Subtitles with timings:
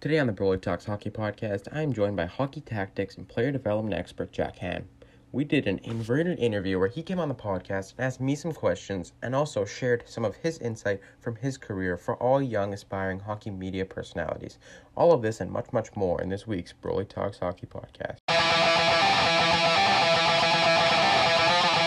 [0.00, 3.50] Today on the Broly Talks Hockey Podcast, I am joined by hockey tactics and player
[3.50, 4.86] development expert Jack Han.
[5.32, 8.52] We did an inverted interview where he came on the podcast and asked me some
[8.52, 13.18] questions and also shared some of his insight from his career for all young aspiring
[13.18, 14.60] hockey media personalities.
[14.94, 18.18] All of this and much, much more in this week's Broly Talks Hockey Podcast.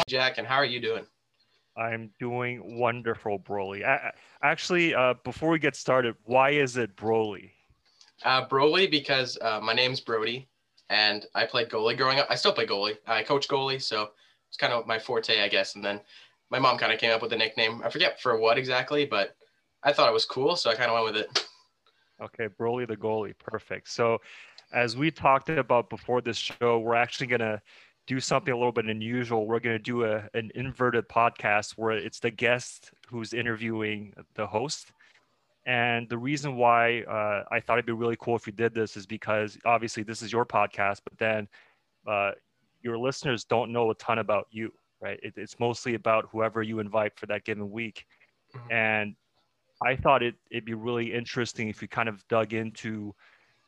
[0.10, 1.06] Jack, and how are you doing?
[1.78, 3.86] I'm doing wonderful, Broly.
[3.86, 4.12] I,
[4.44, 7.52] actually, uh, before we get started, why is it Broly?
[8.24, 10.48] Uh, Broly because uh, my name's Brody,
[10.90, 12.28] and I played goalie growing up.
[12.30, 12.98] I still play goalie.
[13.08, 14.12] I coach goalie, so
[14.50, 15.76] it's kind of my forte, I guess.
[15.76, 16.00] And then
[16.50, 17.82] my mom kind of came up with the nickname.
[17.84, 19.36] I forget for what exactly, but
[19.84, 21.48] I thought it was cool, so I kind of went with it.
[22.22, 23.90] Okay, Broly the goalie, perfect.
[23.90, 24.20] So,
[24.72, 27.60] as we talked about before this show, we're actually gonna
[28.08, 29.46] do something a little bit unusual.
[29.48, 34.48] We're going to do a, an inverted podcast where it's the guest who's interviewing the
[34.48, 34.92] host.
[35.66, 38.98] And the reason why uh, I thought it'd be really cool if you did this
[38.98, 41.48] is because obviously this is your podcast, but then
[42.08, 42.32] uh,
[42.82, 45.20] your listeners don't know a ton about you, right?
[45.22, 48.06] It, it's mostly about whoever you invite for that given week.
[48.56, 48.72] Mm-hmm.
[48.72, 49.16] And
[49.86, 53.14] I thought it, it'd be really interesting if you kind of dug into, you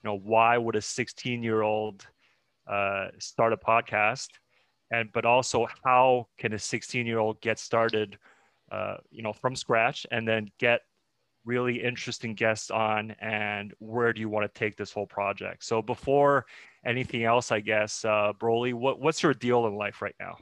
[0.04, 2.08] know, why would a 16 year old
[2.68, 4.30] uh, start a podcast
[4.94, 8.18] and but also how can a 16 year old get started
[8.72, 10.82] uh, you know from scratch and then get
[11.46, 15.82] really interesting guests on and where do you want to take this whole project so
[15.82, 16.46] before
[16.86, 20.38] anything else i guess uh, broly what, what's your deal in life right now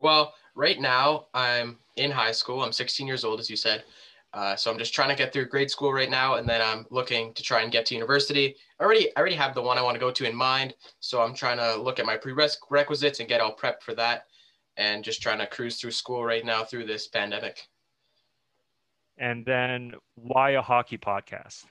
[0.00, 3.84] well right now i'm in high school i'm 16 years old as you said
[4.34, 6.86] uh, so I'm just trying to get through grade school right now, and then I'm
[6.90, 8.56] looking to try and get to university.
[8.80, 10.74] I already, I already have the one I want to go to in mind.
[11.00, 14.24] So I'm trying to look at my prerequisites and get all prepped for that,
[14.78, 17.68] and just trying to cruise through school right now through this pandemic.
[19.18, 21.64] And then, why a hockey podcast?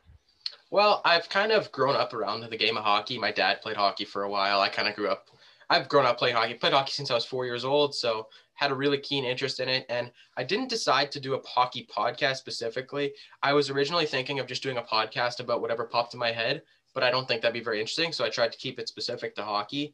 [0.69, 3.17] Well, I've kind of grown up around the game of hockey.
[3.17, 4.61] My dad played hockey for a while.
[4.61, 5.27] I kind of grew up.
[5.69, 6.53] I've grown up playing hockey.
[6.53, 7.93] Played hockey since I was four years old.
[7.95, 9.85] So had a really keen interest in it.
[9.89, 13.13] And I didn't decide to do a hockey podcast specifically.
[13.41, 16.61] I was originally thinking of just doing a podcast about whatever popped in my head,
[16.93, 18.13] but I don't think that'd be very interesting.
[18.13, 19.93] So I tried to keep it specific to hockey.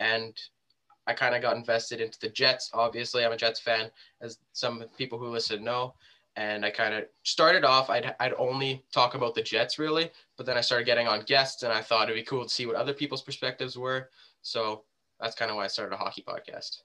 [0.00, 0.34] And
[1.06, 2.70] I kind of got invested into the Jets.
[2.72, 5.94] Obviously, I'm a Jets fan, as some people who listen know.
[6.36, 10.44] And I kind of started off, I'd, I'd only talk about the Jets really, but
[10.44, 12.76] then I started getting on guests and I thought it'd be cool to see what
[12.76, 14.10] other people's perspectives were.
[14.42, 14.84] So
[15.18, 16.82] that's kind of why I started a hockey podcast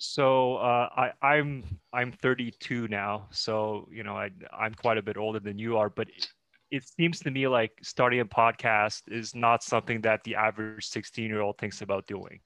[0.00, 5.16] so uh, I, I'm I'm 32 now, so you know I I'm quite a bit
[5.16, 6.28] older than you are, but it,
[6.70, 11.26] it seems to me like starting a podcast is not something that the average 16
[11.26, 12.40] year old thinks about doing.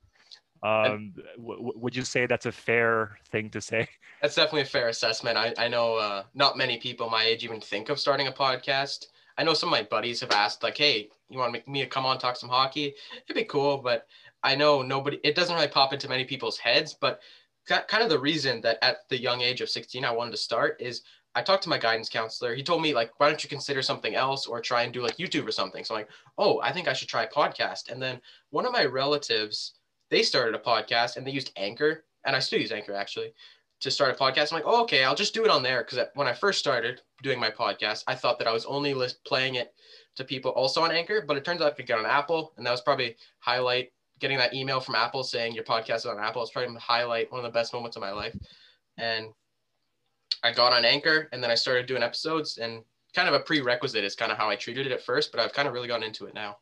[0.65, 3.87] Um, w- would you say that's a fair thing to say?
[4.23, 5.37] That's definitely a fair assessment.
[5.37, 9.09] I, I know uh, not many people my age even think of starting a podcast.
[9.37, 12.07] I know some of my buddies have asked, like, hey, you want me to come
[12.07, 12.95] on talk some hockey?
[13.25, 14.07] It'd be cool, but
[14.43, 16.95] I know nobody, it doesn't really pop into many people's heads.
[16.95, 17.21] But
[17.67, 20.81] kind of the reason that at the young age of 16 I wanted to start
[20.81, 21.03] is
[21.35, 22.55] I talked to my guidance counselor.
[22.55, 25.17] He told me like, why don't you consider something else or try and do like
[25.17, 25.85] YouTube or something?
[25.85, 27.91] So I'm like, oh, I think I should try a podcast.
[27.91, 28.21] And then
[28.51, 29.75] one of my relatives,
[30.11, 33.33] they started a podcast and they used Anchor, and I still use Anchor actually
[33.81, 34.53] to start a podcast.
[34.53, 37.03] I'm like, oh, okay, I'll just do it on there because when I first started
[37.23, 39.75] doing my podcast, I thought that I was only list playing it
[40.17, 42.67] to people also on Anchor, but it turns out I could get on Apple, and
[42.67, 46.43] that was probably highlight getting that email from Apple saying your podcast is on Apple
[46.43, 48.35] is probably highlight, one of the best moments of my life.
[48.97, 49.27] And
[50.43, 52.83] I got on Anchor and then I started doing episodes and
[53.15, 55.53] kind of a prerequisite is kind of how I treated it at first, but I've
[55.53, 56.59] kind of really gotten into it now.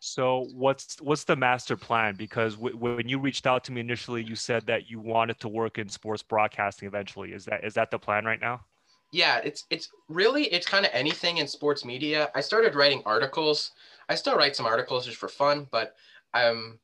[0.00, 2.16] So what's what's the master plan?
[2.16, 5.48] Because w- when you reached out to me initially, you said that you wanted to
[5.48, 7.32] work in sports broadcasting eventually.
[7.32, 8.66] Is that is that the plan right now?
[9.12, 12.30] Yeah, it's it's really it's kind of anything in sports media.
[12.34, 13.72] I started writing articles.
[14.08, 15.96] I still write some articles just for fun, but
[16.34, 16.78] um,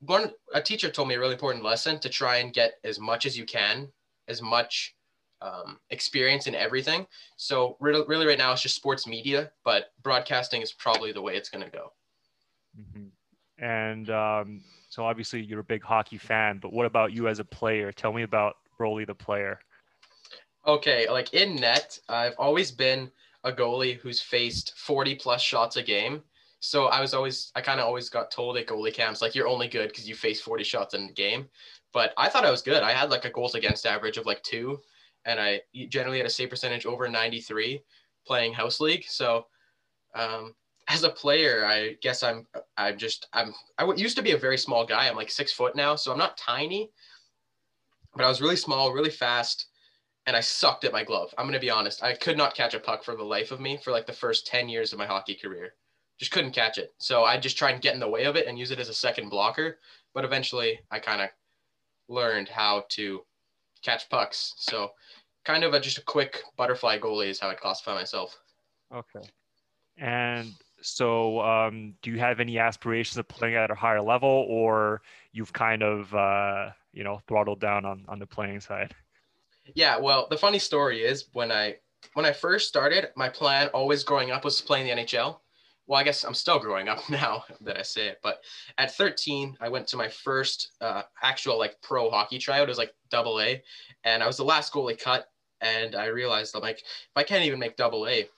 [0.00, 3.26] one a teacher told me a really important lesson to try and get as much
[3.26, 3.92] as you can,
[4.28, 4.96] as much
[5.42, 7.06] um, experience in everything.
[7.36, 11.36] So really, really, right now it's just sports media, but broadcasting is probably the way
[11.36, 11.92] it's going to go.
[12.78, 13.64] Mm-hmm.
[13.64, 17.44] And um, so obviously you're a big hockey fan, but what about you as a
[17.44, 17.92] player?
[17.92, 19.58] Tell me about Broly the player.
[20.66, 23.10] Okay, like in net, I've always been
[23.44, 26.22] a goalie who's faced 40 plus shots a game.
[26.60, 29.46] So I was always, I kind of always got told at goalie camps, like, you're
[29.46, 31.48] only good because you face 40 shots in the game.
[31.92, 32.82] But I thought I was good.
[32.82, 34.80] I had like a goals against average of like two,
[35.24, 37.80] and I generally had a save percentage over 93
[38.26, 39.04] playing house league.
[39.06, 39.46] So
[40.14, 40.54] um,
[40.88, 42.46] as a player, I guess I'm,
[42.76, 45.08] I'm just, I'm, I used to be a very small guy.
[45.08, 46.90] I'm like six foot now, so I'm not tiny,
[48.14, 49.66] but I was really small, really fast.
[50.26, 51.32] and I sucked at my glove.
[51.38, 52.02] I'm gonna be honest.
[52.02, 54.46] I could not catch a puck for the life of me for like the first
[54.46, 55.74] 10 years of my hockey career.
[56.18, 56.94] Just couldn't catch it.
[56.98, 58.88] So I just try and get in the way of it and use it as
[58.88, 59.78] a second blocker.
[60.14, 61.28] But eventually I kind of
[62.08, 63.24] learned how to
[63.82, 64.54] catch pucks.
[64.56, 64.90] So
[65.44, 68.36] kind of a, just a quick butterfly goalie is how I classify myself.
[68.92, 69.28] Okay.
[69.98, 70.52] And
[70.86, 75.02] so, um, do you have any aspirations of playing at a higher level, or
[75.32, 78.94] you've kind of, uh, you know, throttled down on on the playing side?
[79.74, 79.98] Yeah.
[79.98, 81.76] Well, the funny story is when I
[82.14, 85.40] when I first started, my plan always growing up was to play in the NHL.
[85.88, 88.38] Well, I guess I'm still growing up now that I say it, but
[88.78, 92.68] at 13, I went to my first uh, actual like pro hockey tryout.
[92.68, 93.60] It was like double A,
[94.04, 95.28] and I was the last goalie cut.
[95.62, 98.28] And I realized I'm like, if I can't even make double A,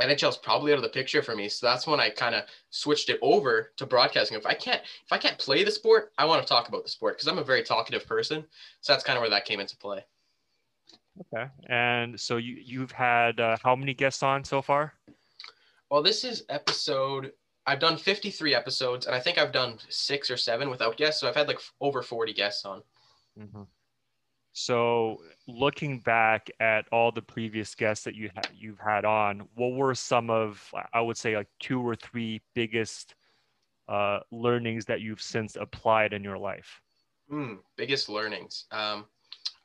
[0.00, 1.48] NHL's probably out of the picture for me.
[1.48, 4.36] So that's when I kind of switched it over to broadcasting.
[4.36, 6.88] If I can't if I can't play the sport, I want to talk about the
[6.88, 8.44] sport because I'm a very talkative person.
[8.80, 10.04] So that's kind of where that came into play.
[11.32, 11.50] Okay.
[11.68, 14.92] And so you you've had uh, how many guests on so far?
[15.90, 17.32] Well, this is episode
[17.66, 21.20] I've done 53 episodes and I think I've done 6 or 7 without guests.
[21.20, 22.82] So I've had like over 40 guests on.
[23.38, 23.62] Mm-hmm.
[24.58, 29.74] So, looking back at all the previous guests that you ha- you've had on, what
[29.74, 33.16] were some of I would say like two or three biggest
[33.86, 36.80] uh, learnings that you've since applied in your life?
[37.30, 38.64] Mm, biggest learnings.
[38.70, 39.04] Um,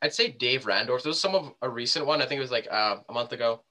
[0.01, 0.97] I'd say Dave Randorf.
[0.97, 2.21] This was some of a recent one.
[2.21, 3.61] I think it was like uh, a month ago.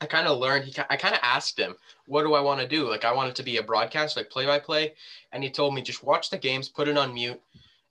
[0.00, 0.66] I kind of learned.
[0.66, 1.74] He, I kind of asked him,
[2.06, 2.88] "What do I want to do?
[2.88, 4.94] Like, I wanted to be a broadcast, like play by play,"
[5.32, 7.40] and he told me, "Just watch the games, put it on mute,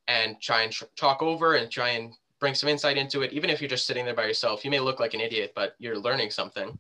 [0.08, 3.34] and try and tr- talk over and try and bring some insight into it.
[3.34, 5.76] Even if you're just sitting there by yourself, you may look like an idiot, but
[5.80, 6.78] you're learning something.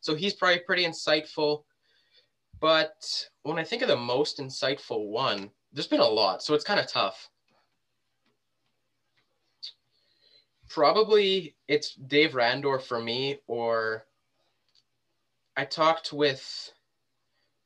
[0.00, 1.64] So he's probably pretty insightful.
[2.60, 6.64] But when I think of the most insightful one, there's been a lot, so it's
[6.64, 7.28] kind of tough.
[10.68, 14.06] Probably it's Dave Randorf for me, or
[15.56, 16.72] I talked with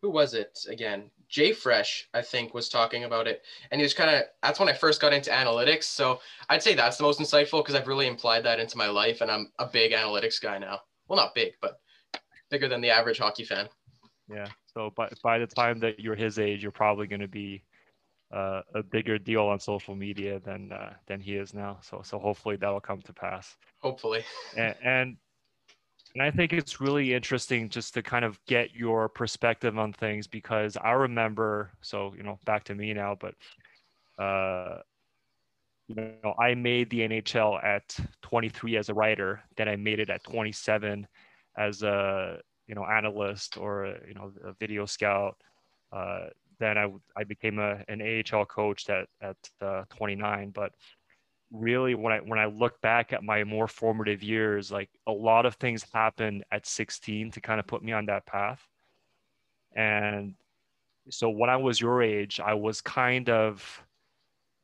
[0.03, 1.11] who was it again?
[1.33, 3.43] JFresh, I think, was talking about it.
[3.71, 5.85] And he was kind of, that's when I first got into analytics.
[5.85, 9.21] So I'd say that's the most insightful because I've really implied that into my life.
[9.21, 10.81] And I'm a big analytics guy now.
[11.09, 11.81] Well, not big, but
[12.51, 13.69] bigger than the average hockey fan.
[14.29, 14.47] Yeah.
[14.73, 17.63] So by, by the time that you're his age, you're probably going to be
[18.33, 21.79] uh, a bigger deal on social media than uh, than he is now.
[21.81, 23.57] So so hopefully that'll come to pass.
[23.79, 24.25] Hopefully.
[24.57, 25.17] and, and
[26.17, 30.27] and I think it's really interesting just to kind of get your perspective on things
[30.27, 33.35] because I remember, so, you know, back to me now, but,
[34.19, 34.79] uh,
[35.89, 40.09] you know, I made the NHL at 23 as a writer, then I made it
[40.09, 41.07] at 27
[41.59, 45.37] as a, you know, analyst or, you know, a video scout.
[45.93, 46.29] Uh,
[46.59, 50.73] then I, I became a, an AHL coach at, at uh, 29, but
[51.53, 55.47] really when I when I look back at my more formative years, like a lot
[55.47, 58.67] of things happened at 16 to kind of put me on that path.
[59.75, 60.35] And
[61.11, 63.83] so when I was your age, I was kind of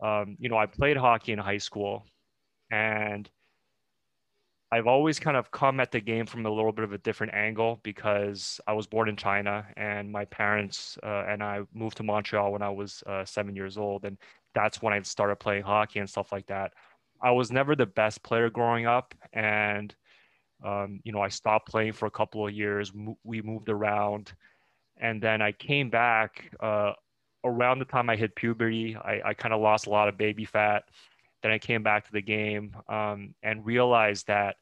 [0.02, 2.04] um, you know, I played hockey in high school
[2.70, 3.30] and
[4.72, 7.34] I've always kind of come at the game from a little bit of a different
[7.34, 12.02] angle because I was born in China and my parents uh, and I moved to
[12.02, 14.06] Montreal when I was uh, seven years old.
[14.06, 14.16] And
[14.54, 16.72] that's when I started playing hockey and stuff like that.
[17.22, 19.94] I was never the best player growing up, and
[20.64, 22.92] um, you know I stopped playing for a couple of years.
[23.22, 24.32] we moved around,
[24.98, 26.92] and then I came back uh,
[27.44, 28.96] around the time I hit puberty.
[28.96, 30.84] I, I kind of lost a lot of baby fat.
[31.42, 34.56] Then I came back to the game um, and realized that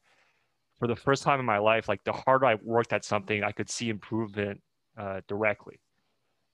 [0.79, 3.51] for the first time in my life, like the harder I worked at something, I
[3.51, 4.61] could see improvement
[4.97, 5.79] uh, directly.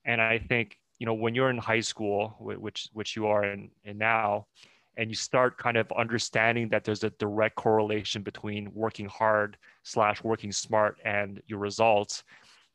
[0.03, 3.69] And I think you know when you're in high school which which you are in,
[3.83, 4.45] in now
[4.97, 10.23] and you start kind of understanding that there's a direct correlation between working hard slash
[10.23, 12.23] working smart and your results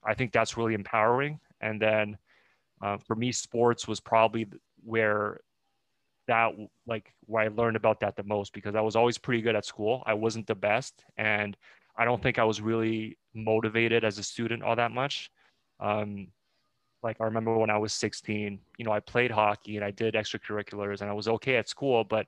[0.04, 1.38] i think that's really empowering.
[1.60, 2.18] And then
[2.82, 4.46] uh, for me sports was probably
[4.84, 5.40] where
[6.26, 6.52] that
[6.86, 9.64] like where i learned about that the most because i was always pretty good at
[9.64, 10.02] school.
[10.06, 11.56] I wasn't the best and
[11.96, 15.30] i don't think i was really motivated as a student all that much.
[15.80, 16.28] Um,
[17.02, 20.14] like I remember when I was 16, you know, I played hockey and I did
[20.14, 22.26] extracurriculars and I was okay at school, but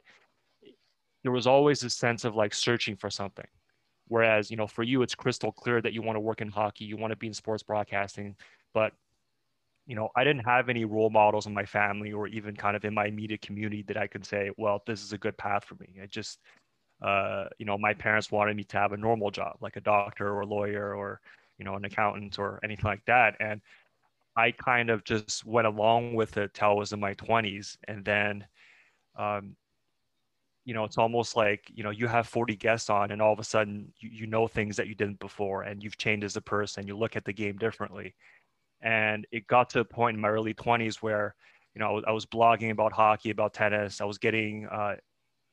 [1.22, 3.46] there was always a sense of like searching for something.
[4.08, 6.84] Whereas, you know, for you, it's crystal clear that you want to work in hockey,
[6.84, 8.36] you want to be in sports broadcasting,
[8.74, 8.92] but
[9.86, 12.84] you know, I didn't have any role models in my family or even kind of
[12.84, 15.74] in my immediate community that I could say, well, this is a good path for
[15.74, 16.00] me.
[16.02, 16.40] I just,
[17.02, 20.28] uh, you know, my parents wanted me to have a normal job, like a doctor
[20.28, 21.20] or a lawyer or,
[21.58, 23.36] you know, an accountant or anything like that.
[23.40, 23.60] And
[24.36, 27.76] I kind of just went along with it till I was in my 20s.
[27.86, 28.46] And then,
[29.16, 29.56] um,
[30.64, 33.38] you know, it's almost like, you know, you have 40 guests on and all of
[33.38, 36.40] a sudden you, you know things that you didn't before and you've changed as a
[36.40, 36.86] person.
[36.86, 38.14] You look at the game differently.
[38.80, 41.34] And it got to a point in my early 20s where,
[41.74, 44.00] you know, I was, blogging about hockey, about tennis.
[44.00, 44.96] I was getting uh,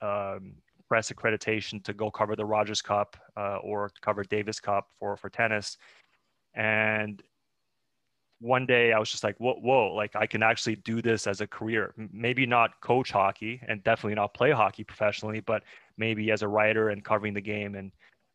[0.02, 0.54] um,
[0.88, 5.30] press accreditation to go cover the Rogers Cup uh, or cover Davis Cup for, for
[5.30, 5.78] tennis.
[6.54, 7.24] And
[8.42, 11.42] one day I was just like, whoa, whoa, like I can actually do this as
[11.42, 11.94] a career.
[12.12, 15.64] Maybe not coach hockey and definitely not play hockey professionally, but
[15.98, 17.92] maybe as a writer and covering the game and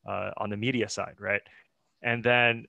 [0.08, 1.42] uh, on the media side, right?
[2.02, 2.66] And then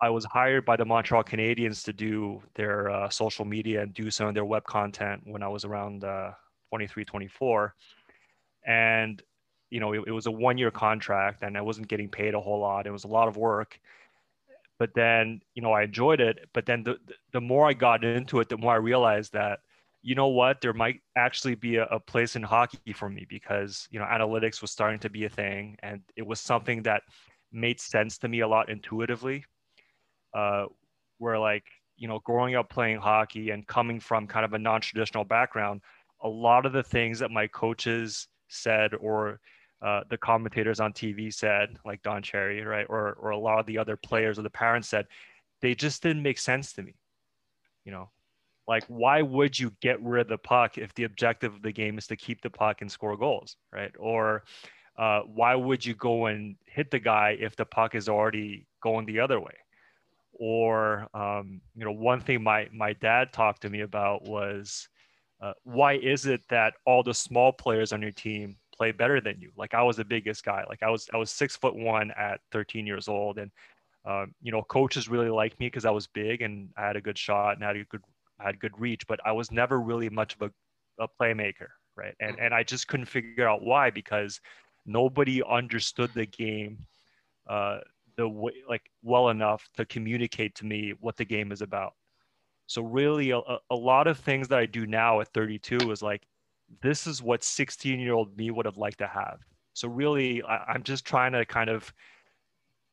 [0.00, 4.08] I was hired by the Montreal Canadiens to do their uh, social media and do
[4.08, 6.30] some of their web content when I was around uh,
[6.70, 7.74] 23, 24.
[8.64, 9.20] And,
[9.70, 12.40] you know, it, it was a one year contract and I wasn't getting paid a
[12.40, 12.86] whole lot.
[12.86, 13.80] It was a lot of work
[14.80, 16.48] but then you know i enjoyed it.
[16.52, 16.96] But then the,
[17.32, 19.60] the more i got into it the more i realized that
[20.02, 20.62] you know what?
[20.62, 24.62] There might actually be a, a, place in hockey for me because you know analytics
[24.62, 27.02] was starting to be a thing and it was something that
[27.52, 29.44] made sense to me a lot intuitively.
[30.32, 30.66] Uh,
[31.18, 31.64] where like
[31.96, 35.82] you know growing up playing hockey and coming from kind of a non-traditional background
[36.22, 39.38] a lot of the things that my coaches said or
[39.82, 43.66] uh, the commentators on TV said, like Don Cherry, right, or or a lot of
[43.66, 45.06] the other players or the parents said,
[45.62, 46.94] they just didn't make sense to me.
[47.84, 48.10] You know,
[48.68, 51.96] like why would you get rid of the puck if the objective of the game
[51.96, 53.92] is to keep the puck and score goals, right?
[53.98, 54.44] Or
[54.98, 59.06] uh, why would you go and hit the guy if the puck is already going
[59.06, 59.54] the other way?
[60.34, 64.88] Or um, you know, one thing my my dad talked to me about was.
[65.42, 69.38] Uh, why is it that all the small players on your team play better than
[69.38, 69.50] you.
[69.58, 70.64] Like I was the biggest guy.
[70.66, 73.50] Like I was I was six foot one at 13 years old, and
[74.06, 77.00] um, you know coaches really liked me because I was big and I had a
[77.02, 78.02] good shot and I had a good
[78.40, 82.14] I had good reach, but I was never really much of a, a playmaker, right?
[82.20, 84.40] And and I just couldn't figure out why because
[84.86, 86.78] nobody understood the game
[87.50, 87.80] uh,
[88.16, 91.92] the way like well enough to communicate to me what the game is about.
[92.66, 96.22] So really, a, a lot of things that I do now at 32 is like
[96.82, 99.40] this is what 16 year old me would have liked to have.
[99.74, 101.92] So really, I, am just trying to kind of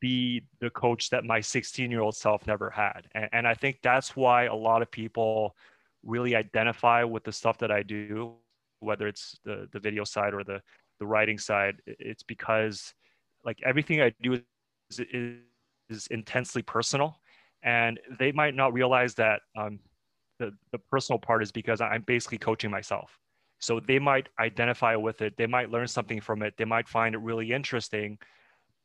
[0.00, 3.08] be the coach that my 16 year old self never had.
[3.12, 5.56] And, and I think that's why a lot of people
[6.04, 8.34] really identify with the stuff that I do,
[8.80, 10.60] whether it's the, the video side or the,
[11.00, 11.76] the writing side.
[11.86, 12.94] It's because
[13.44, 15.38] like everything I do is, is,
[15.90, 17.16] is intensely personal.
[17.62, 19.80] And they might not realize that um,
[20.38, 23.18] the, the personal part is because I'm basically coaching myself.
[23.58, 27.14] So they might identify with it, they might learn something from it, they might find
[27.14, 28.18] it really interesting.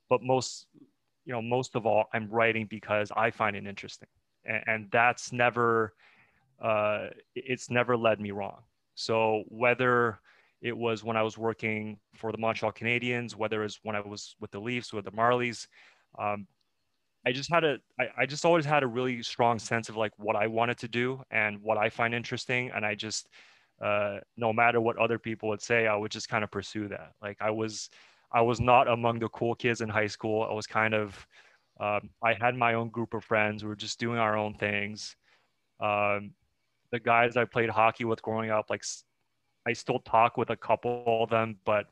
[0.10, 0.66] But most,
[1.26, 4.10] you know, most of all, I'm writing because I find it interesting.
[4.46, 5.94] And, and that's never,
[6.62, 8.64] uh, it's never led me wrong.
[8.96, 10.20] So whether
[10.62, 14.02] it was when I was working for the Montreal Canadiens, whether it was when I
[14.02, 15.68] was with the Leafs or the Marlies,
[16.18, 16.48] um,
[17.26, 20.12] I just had a, I, I just always had a really strong sense of like
[20.18, 22.72] what I wanted to do and what I find interesting.
[22.76, 23.30] And I just,
[23.82, 27.14] uh, no matter what other people would say, I would just kind of pursue that.
[27.22, 27.90] Like I was,
[28.32, 30.48] I was not among the cool kids in high school.
[30.50, 31.28] I was kind of,
[31.80, 33.64] um, I had my own group of friends.
[33.64, 35.16] We were just doing our own things.
[35.80, 36.32] Um,
[36.92, 38.84] the guys I played hockey with growing up, like
[39.68, 41.88] I still talk with a couple of them, but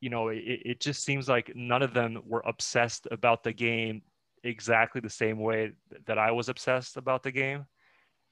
[0.00, 4.02] you know, it, it just seems like none of them were obsessed about the game
[4.44, 5.72] exactly the same way
[6.06, 7.66] that I was obsessed about the game.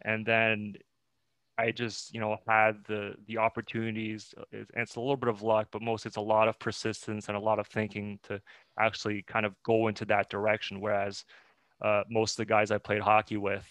[0.03, 0.75] And then
[1.57, 4.35] I just, you know, had the the opportunities.
[4.37, 7.29] Uh, and it's a little bit of luck, but most it's a lot of persistence
[7.29, 8.41] and a lot of thinking to
[8.79, 10.81] actually kind of go into that direction.
[10.81, 11.25] Whereas
[11.83, 13.67] uh, most of the guys I played hockey with,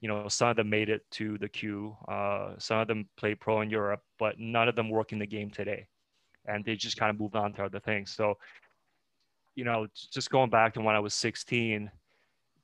[0.00, 3.40] you know, some of them made it to the Q, uh, some of them played
[3.40, 5.86] pro in Europe, but none of them work in the game today,
[6.46, 8.10] and they just kind of moved on to other things.
[8.12, 8.38] So,
[9.54, 11.90] you know, just going back to when I was 16,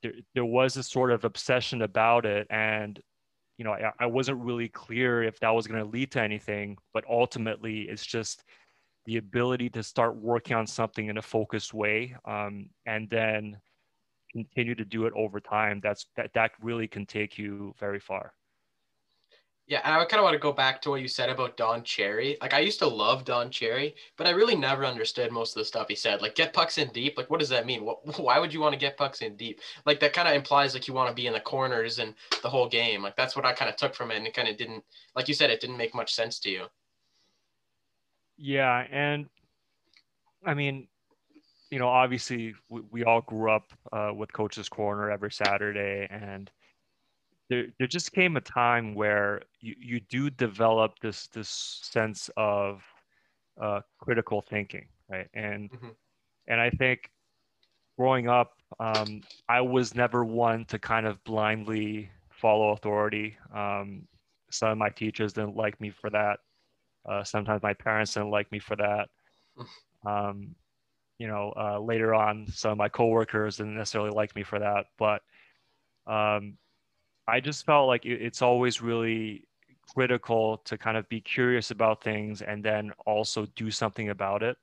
[0.02, 3.00] there, there was a sort of obsession about it, and
[3.59, 6.76] you know, I, I wasn't really clear if that was going to lead to anything,
[6.92, 8.44] but ultimately it's just
[9.06, 13.59] the ability to start working on something in a focused way um, and then
[14.32, 15.80] continue to do it over time.
[15.82, 18.32] That's that, that really can take you very far.
[19.73, 21.83] Yeah, and I kind of want to go back to what you said about Don
[21.83, 22.37] Cherry.
[22.43, 25.64] Like I used to love Don Cherry, but I really never understood most of the
[25.64, 26.21] stuff he said.
[26.21, 27.17] Like get pucks in deep.
[27.17, 27.83] Like what does that mean?
[27.83, 29.61] What, why would you want to get pucks in deep?
[29.87, 32.50] Like that kind of implies like you want to be in the corners and the
[32.50, 33.02] whole game.
[33.02, 34.85] Like that's what I kind of took from it, and it kind of didn't.
[35.17, 36.67] Like you said, it didn't make much sense to you.
[38.37, 39.26] Yeah, and
[40.45, 40.87] I mean,
[41.71, 46.50] you know, obviously we, we all grew up uh, with Coach's Corner every Saturday, and
[47.52, 51.50] there, there just came a time where you, you do develop this this
[51.82, 52.82] sense of
[53.61, 55.28] uh, critical thinking, right?
[55.35, 55.88] And mm-hmm.
[56.49, 57.11] and I think
[57.99, 63.37] growing up, um, I was never one to kind of blindly follow authority.
[63.54, 64.09] Um,
[64.50, 66.38] some of my teachers didn't like me for that.
[67.04, 69.09] Uh, sometimes my parents didn't like me for that.
[70.04, 70.56] Um,
[71.21, 74.87] you know, uh, later on, some of my coworkers didn't necessarily like me for that.
[74.99, 75.23] But
[76.09, 76.59] um,
[77.29, 79.45] I just felt like it's always really
[79.95, 84.57] critical to kind of be curious about things and then also do something about it.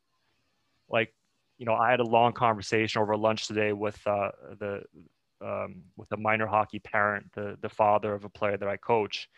[0.90, 1.14] Like,
[1.58, 4.84] you know, I had a long conversation over lunch today with uh, the
[5.42, 9.30] um, with a minor hockey parent, the the father of a player that I coach,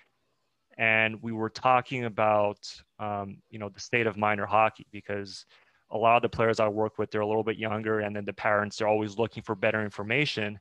[0.78, 2.58] and we were talking about
[3.00, 5.46] um, you know the state of minor hockey because
[5.92, 8.26] a lot of the players I work with they're a little bit younger, and then
[8.26, 10.60] the parents they're always looking for better information,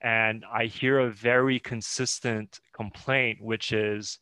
[0.00, 4.18] and I hear a very consistent complaint, which is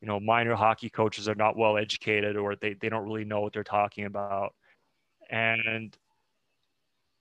[0.00, 3.40] you know minor hockey coaches are not well educated or they, they don't really know
[3.40, 4.54] what they're talking about.
[5.30, 5.96] And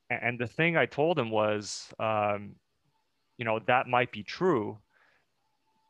[0.10, 2.56] and the thing i told him was um,
[3.38, 4.78] you know that might be true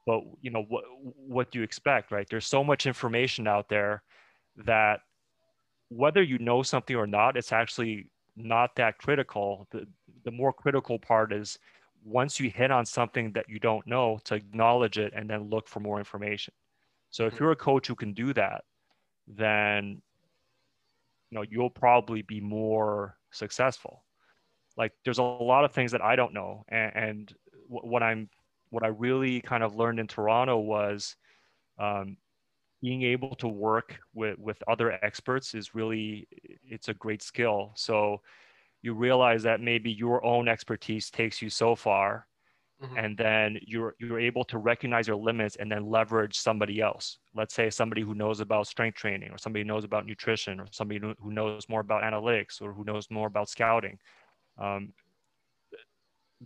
[0.06, 0.84] but you know what
[1.28, 2.28] what do you expect right?
[2.30, 4.04] There's so much information out there
[4.66, 5.02] that
[5.90, 9.68] whether you know something or not it's actually not that critical.
[9.72, 9.88] The
[10.24, 11.58] the more critical part is
[12.04, 15.68] once you hit on something that you don't know to acknowledge it and then look
[15.68, 16.54] for more information.
[17.10, 17.44] So if mm-hmm.
[17.44, 18.64] you're a coach who can do that
[19.28, 20.02] then
[21.30, 24.04] you know you'll probably be more successful.
[24.78, 27.36] Like there's a lot of things that i don't know and, and
[27.68, 28.30] what i'm
[28.70, 31.16] what i really kind of learned in toronto was
[31.78, 32.18] um,
[32.82, 36.28] being able to work with with other experts is really
[36.64, 37.72] it's a great skill.
[37.76, 38.22] So
[38.82, 42.28] you realize that maybe your own expertise takes you so far
[42.84, 42.98] mm-hmm.
[42.98, 47.20] and then you're you're able to recognize your limits and then leverage somebody else.
[47.36, 50.68] Let's say somebody who knows about strength training or somebody who knows about nutrition or
[50.72, 53.98] somebody who knows more about analytics or who knows more about scouting.
[54.58, 54.94] Um,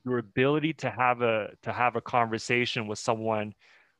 [0.04, 3.54] your ability to have a to have a conversation with someone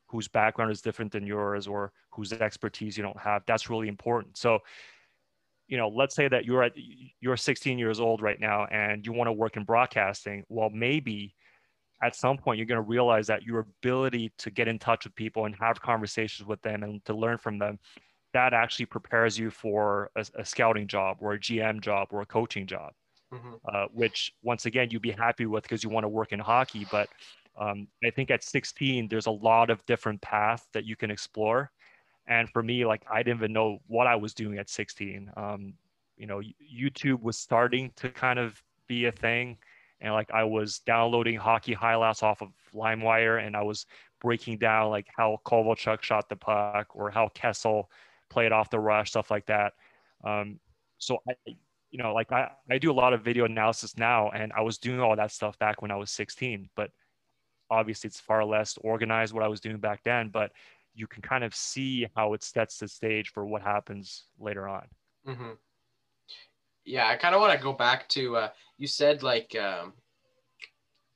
[0.08, 4.36] whose background is different than yours or whose expertise you don't have that's really important.
[4.36, 4.60] So
[5.68, 6.72] you know let's say that you're at
[7.20, 11.34] you're 16 years old right now and you want to work in broadcasting well maybe
[12.02, 15.14] at some point you're going to realize that your ability to get in touch with
[15.14, 17.78] people and have conversations with them and to learn from them
[18.32, 22.26] that actually prepares you for a, a scouting job or a gm job or a
[22.26, 22.92] coaching job
[23.32, 23.54] mm-hmm.
[23.72, 26.86] uh, which once again you'd be happy with because you want to work in hockey.
[26.90, 27.08] But
[27.58, 31.70] um, I think at 16, there's a lot of different paths that you can explore.
[32.28, 35.30] And for me, like I didn't even know what I was doing at 16.
[35.36, 35.74] Um,
[36.16, 39.58] you know, YouTube was starting to kind of be a thing.
[40.00, 43.86] And like I was downloading hockey highlights off of LimeWire and I was
[44.20, 47.90] breaking down like how Kovalchuk shot the puck or how Kessel
[48.28, 49.74] played off the rush, stuff like that.
[50.24, 50.58] Um,
[50.98, 51.34] so I,
[51.90, 54.78] you know, like I, I do a lot of video analysis now, and I was
[54.78, 56.90] doing all that stuff back when I was 16, but
[57.70, 60.52] obviously it's far less organized what I was doing back then, but
[60.96, 64.86] you can kind of see how it sets the stage for what happens later on.
[65.28, 65.52] Mm-hmm.
[66.84, 69.92] Yeah, I kind of want to go back to uh, you said like um,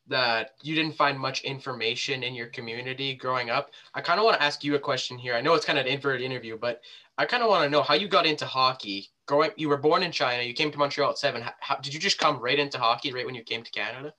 [0.09, 3.71] that you didn't find much information in your community growing up.
[3.95, 5.35] I kind of want to ask you a question here.
[5.35, 6.83] I know it's kind of an inverted interview, but
[7.19, 10.03] I kind of want to know how you got into hockey growing you were born
[10.03, 11.43] in China, you came to Montreal at seven.
[11.61, 14.12] How, did you just come right into hockey right when you came to Canada?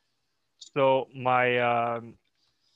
[0.73, 2.13] So my um,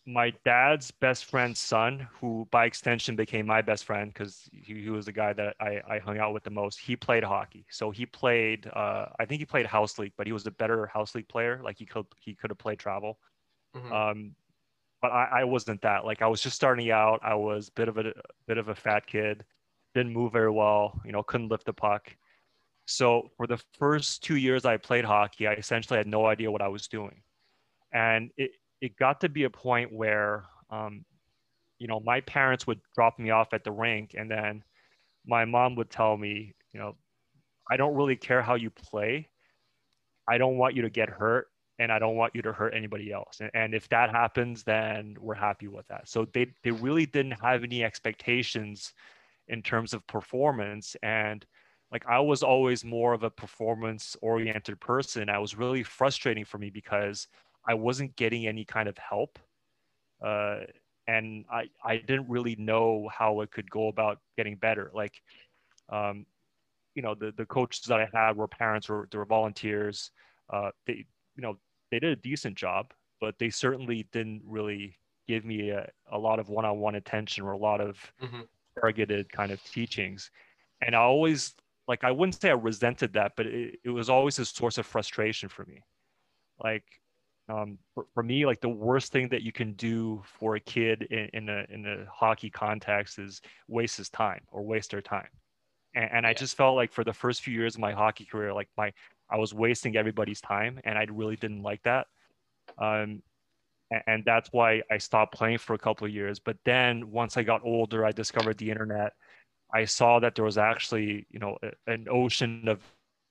[0.08, 4.90] my dad's best friend's son, who by extension became my best friend because he, he,
[4.90, 6.80] was the guy that I, I hung out with the most.
[6.80, 8.68] He played hockey, so he played.
[8.68, 11.60] Uh, I think he played house league, but he was a better house league player.
[11.64, 13.18] Like he could he could have played travel.
[13.76, 13.92] Mm-hmm.
[13.92, 14.36] Um,
[15.02, 16.06] but I, I wasn't that.
[16.06, 17.20] Like I was just starting out.
[17.24, 18.14] I was a bit of a, a
[18.48, 19.44] bit of a fat kid,
[19.96, 21.02] didn't move very well.
[21.04, 22.16] You know, couldn't lift the puck.
[22.86, 26.62] So for the first two years I played hockey, I essentially had no idea what
[26.62, 27.24] I was doing.
[27.92, 28.52] And it,
[28.86, 31.04] it got to be a point where, um,
[31.80, 34.64] you know, my parents would drop me off at the rink and then
[35.26, 36.96] my mom would tell me, you know,
[37.70, 39.28] I don't really care how you play.
[40.28, 41.48] I don't want you to get hurt
[41.80, 43.40] and I don't want you to hurt anybody else.
[43.42, 46.08] And, and if that happens, then we're happy with that.
[46.08, 48.94] So they, they really didn't have any expectations
[49.48, 50.96] in terms of performance.
[51.02, 51.44] And
[51.92, 55.28] like I was always more of a performance oriented person.
[55.28, 57.28] I was really frustrating for me because
[57.68, 59.40] I wasn't getting any kind of help.
[60.24, 60.62] Uh,
[61.08, 64.92] and I, I didn't really know how I could go about getting better.
[64.94, 65.22] Like,
[65.90, 66.26] um,
[66.96, 70.12] you know, the, the coaches that I had were parents or they were volunteers.
[70.50, 71.58] Uh, they, you know,
[71.92, 74.98] they did a decent job, but they certainly didn't really
[75.28, 78.42] give me a, a lot of one-on-one attention or a lot of hmm
[78.80, 80.32] targeted kind of teachings.
[80.82, 81.56] And I always
[81.88, 84.86] like I wouldn't say I resented that, but it, it was always a source of
[84.86, 85.84] frustration for me.
[86.64, 86.84] Like
[87.48, 91.04] um, for, for me, like the worst thing that you can do for a kid
[91.12, 95.28] in, in a in a hockey context is waste his time or waste their time.
[95.94, 98.54] And, and I just felt like for the first few years of my hockey career,
[98.54, 98.92] like my
[99.30, 102.08] I was wasting everybody's time, and I really didn't like that.
[102.78, 103.22] Um,
[104.08, 106.40] and that's why I stopped playing for a couple of years.
[106.40, 109.14] But then once I got older, I discovered the internet.
[109.74, 112.82] I saw that there was actually, you know, a- an ocean of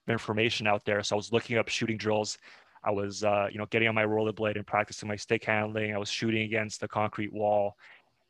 [0.08, 1.02] information out there.
[1.02, 2.38] So I was looking up shooting drills.
[2.84, 5.94] I was, uh, you know, getting on my rollerblade and practicing my stick handling.
[5.94, 7.76] I was shooting against the concrete wall,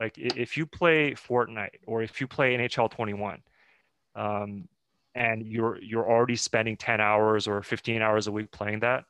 [0.00, 3.40] Like if you play Fortnite or if you play NHL 21,
[4.14, 4.68] um,
[5.14, 9.04] and you're you're already spending 10 hours or 15 hours a week playing that,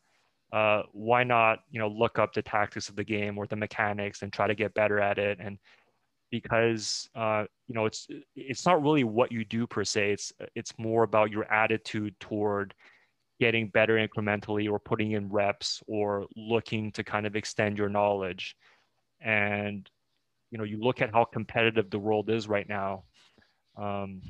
[0.53, 4.23] uh, why not you know look up the tactics of the game or the mechanics
[4.23, 5.39] and try to get better at it?
[5.41, 5.59] And
[6.31, 10.13] because uh, you know it's it's not really what you do per se.
[10.13, 12.75] It's it's more about your attitude toward
[13.41, 18.57] getting better incrementally or putting in reps or looking to kind of extend your knowledge.
[19.21, 19.89] And
[20.51, 23.05] you know you look at how competitive the world is right now
[23.77, 24.21] um,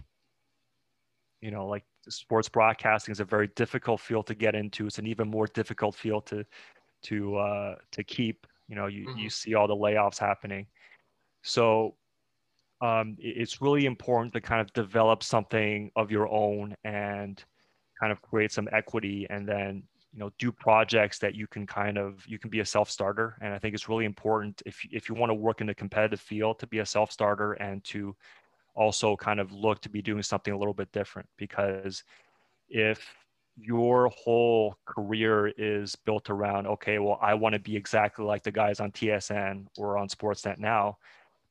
[1.43, 4.87] you know like sports broadcasting is a very difficult field to get into.
[4.87, 6.45] It's an even more difficult field to
[7.05, 8.47] to uh, to keep.
[8.69, 9.33] You know you, you Mhm.
[9.33, 10.69] see all the layoffs happening.
[11.43, 11.97] So
[12.81, 17.45] um, it's really important to kind of develop something of your own and
[18.01, 21.99] kind of create some equity and then you know do projects that you can kind
[21.99, 23.39] of you can be a self-starter.
[23.41, 26.21] And i think it's really important if, if you want to work in a competitive
[26.21, 28.17] field to be a self-starter and to
[28.75, 32.05] also kind of look to be doing something a little bit different because
[32.69, 33.15] if
[33.57, 38.51] your whole career is built around okay well i want to be exactly like the
[38.51, 40.97] guys on tsn or on sportsnet now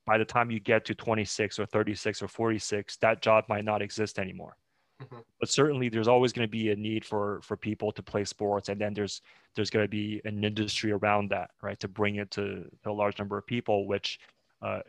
[0.08, 3.82] by the time you get to 26 or 36 or 46 that job might not
[3.82, 4.58] exist anymore
[5.02, 5.24] Mhm.
[5.40, 8.70] but certainly there's always going to be a need for for people to play sports
[8.70, 9.22] and then there's
[9.56, 12.92] there's going to be an industry around that right to bring it to, to a
[12.92, 14.20] large number of people which
[14.62, 14.82] uh,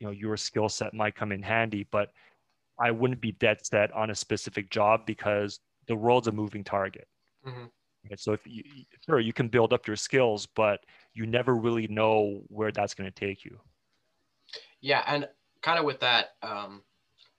[0.00, 2.12] you know your skill set might come in handy but
[2.80, 7.08] i wouldn't be dead set on a specific job because the world's a moving target
[7.42, 7.70] Mhm.
[8.08, 8.18] right?
[8.20, 8.62] so if you
[9.08, 13.10] sure you can build up your skills but you never really know where that's going
[13.10, 13.60] to take you
[14.80, 15.28] Yeah, and
[15.62, 16.84] kind of with that, um,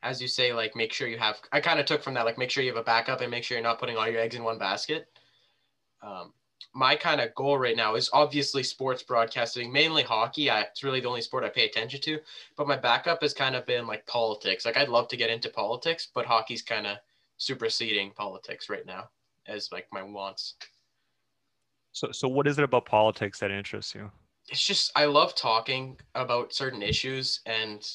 [0.04, 1.42] as you say, like make sure you have.
[1.52, 3.44] I kind of took from that, like make sure you have a backup and make
[3.44, 5.10] sure you're not putting all your eggs in one basket.
[6.02, 6.34] Um,
[6.74, 10.50] my kind of goal right now is obviously sports broadcasting, mainly hockey.
[10.50, 12.20] I, it's really the only sport I pay attention to.
[12.56, 14.66] But my backup has kind of been like politics.
[14.66, 16.98] Like I'd love to get into politics, but hockey's kind of
[17.38, 19.10] superseding politics right now
[19.48, 20.56] as like my wants.
[21.92, 24.12] so so what is it about politics that interests you
[24.50, 27.86] it's just I love talking about certain issues and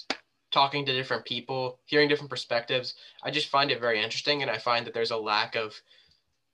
[0.50, 2.94] talking to different people, hearing different perspectives.
[3.22, 5.74] I just find it very interesting, and I find that there's a lack of.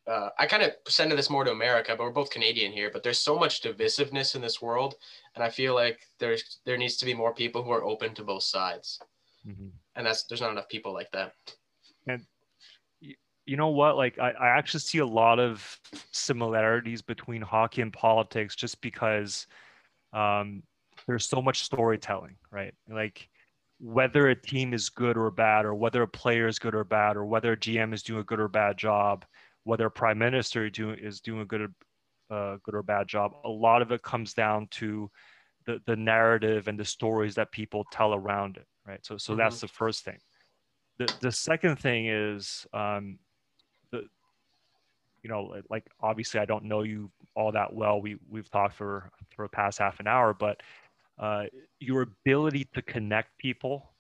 [0.08, 2.90] Uh, I kind of send this more to America, but we're both Canadian here.
[2.90, 4.94] But there's so much divisiveness in this world,
[5.34, 8.24] and I feel like there's there needs to be more people who are open to
[8.24, 8.98] both sides,
[9.46, 9.72] Mhm.
[9.96, 11.34] and that's there's not enough people like that.
[12.06, 12.26] And
[13.48, 15.80] you know what like I, I actually see a lot of
[16.12, 19.46] similarities between hockey and politics just because
[20.12, 20.62] um,
[21.06, 23.28] there's so much storytelling right like
[23.80, 27.16] whether a team is good or bad or whether a player is good or bad
[27.16, 29.24] or whether a gm is doing a good or bad job
[29.68, 31.60] whether a prime minister do, is doing a good
[32.30, 33.32] or good or bad job.
[33.44, 35.10] A lot of it comes down to
[35.66, 39.04] the, the narrative and the stories that people tell around it, right?
[39.04, 39.40] So, so mm-hmm.
[39.40, 40.16] that's the first thing.
[40.98, 43.18] The, the second thing is, um,
[43.90, 44.04] the,
[45.22, 48.00] you know, like obviously I don't know you all that well.
[48.00, 50.62] We we've talked for for the past half an hour, but
[51.18, 51.44] uh,
[51.78, 53.90] your ability to connect people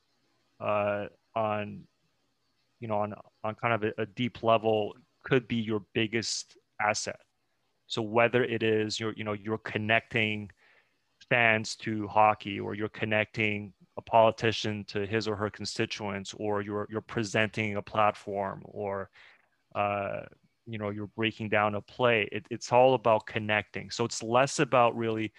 [0.60, 1.82] uh, on,
[2.80, 4.94] you know, on on kind of a, a deep level
[5.28, 7.20] could be your biggest asset.
[7.86, 10.50] So whether it is you're you know you're connecting
[11.28, 16.86] fans to hockey, or you're connecting a politician to his or her constituents, or you're
[16.90, 19.10] you're presenting a platform, or
[19.74, 20.20] uh,
[20.66, 22.28] you know you're breaking down a play.
[22.32, 23.90] It, it's all about connecting.
[23.90, 25.32] So it's less about really.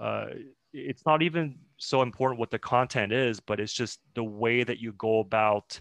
[0.00, 0.26] Uh,
[0.72, 4.78] it's not even so important what the content is, but it's just the way that
[4.78, 5.78] you go about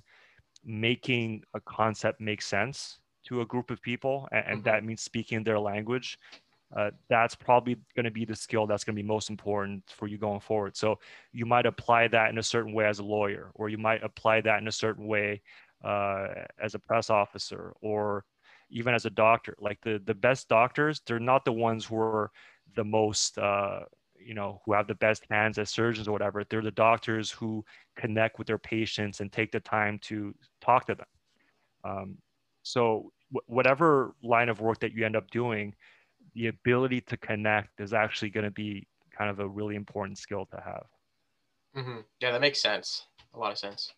[0.65, 4.63] making a concept make sense to a group of people, and, and mm-hmm.
[4.65, 6.17] that means speaking their language.
[6.75, 10.07] Uh, that's probably going to be the skill that's going to be most important for
[10.07, 10.77] you going forward.
[10.77, 10.99] So
[11.31, 14.41] you might apply that in a certain way as a lawyer, or you might apply
[14.41, 15.41] that in a certain way
[15.83, 16.27] uh,
[16.61, 18.23] as a press officer, or
[18.69, 19.55] even as a doctor.
[19.59, 22.31] Like the the best doctors, they're not the ones who are
[22.75, 23.81] the most uh,
[24.19, 26.43] you know who have the best hands as surgeons or whatever.
[26.43, 30.95] They're the doctors who connect with their patients and take the time to talk to
[30.95, 31.07] them.
[31.83, 32.17] Um,
[32.69, 33.11] so
[33.47, 35.73] whatever line of work that you end up doing,
[36.35, 40.45] the ability to connect is actually going to be kind of a really important skill
[40.51, 40.85] to have.
[41.75, 42.01] Mm-hmm.
[42.19, 43.07] Yeah, that makes sense.
[43.33, 43.91] A lot of sense.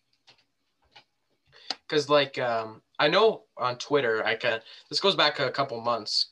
[1.86, 4.60] Because, like, um, I know on Twitter, I can.
[4.88, 6.30] This goes back a couple months,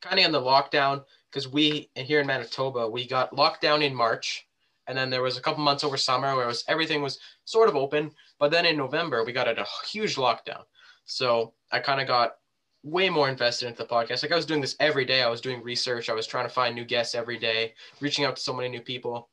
[0.00, 1.02] kind of in the lockdown.
[1.28, 4.46] Because we here in Manitoba, we got locked down in March,
[4.86, 7.74] and then there was a couple months over summer where was everything was sort of
[7.74, 8.12] open.
[8.38, 10.62] But then in November, we got a huge lockdown.
[11.06, 12.36] So I kind of got
[12.84, 14.22] way more invested into the podcast.
[14.22, 15.22] Like I was doing this every day.
[15.22, 16.08] I was doing research.
[16.08, 18.80] I was trying to find new guests every day, reaching out to so many new
[18.80, 19.28] people.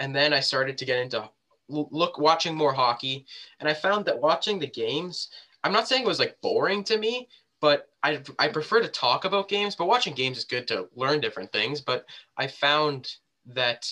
[0.00, 1.30] And then I started to get into
[1.68, 3.26] look watching more hockey,
[3.60, 5.28] and I found that watching the games.
[5.62, 7.28] I'm not saying it was like boring to me,
[7.60, 9.76] but I I prefer to talk about games.
[9.76, 11.80] But watching games is good to learn different things.
[11.80, 13.14] But I found
[13.46, 13.88] that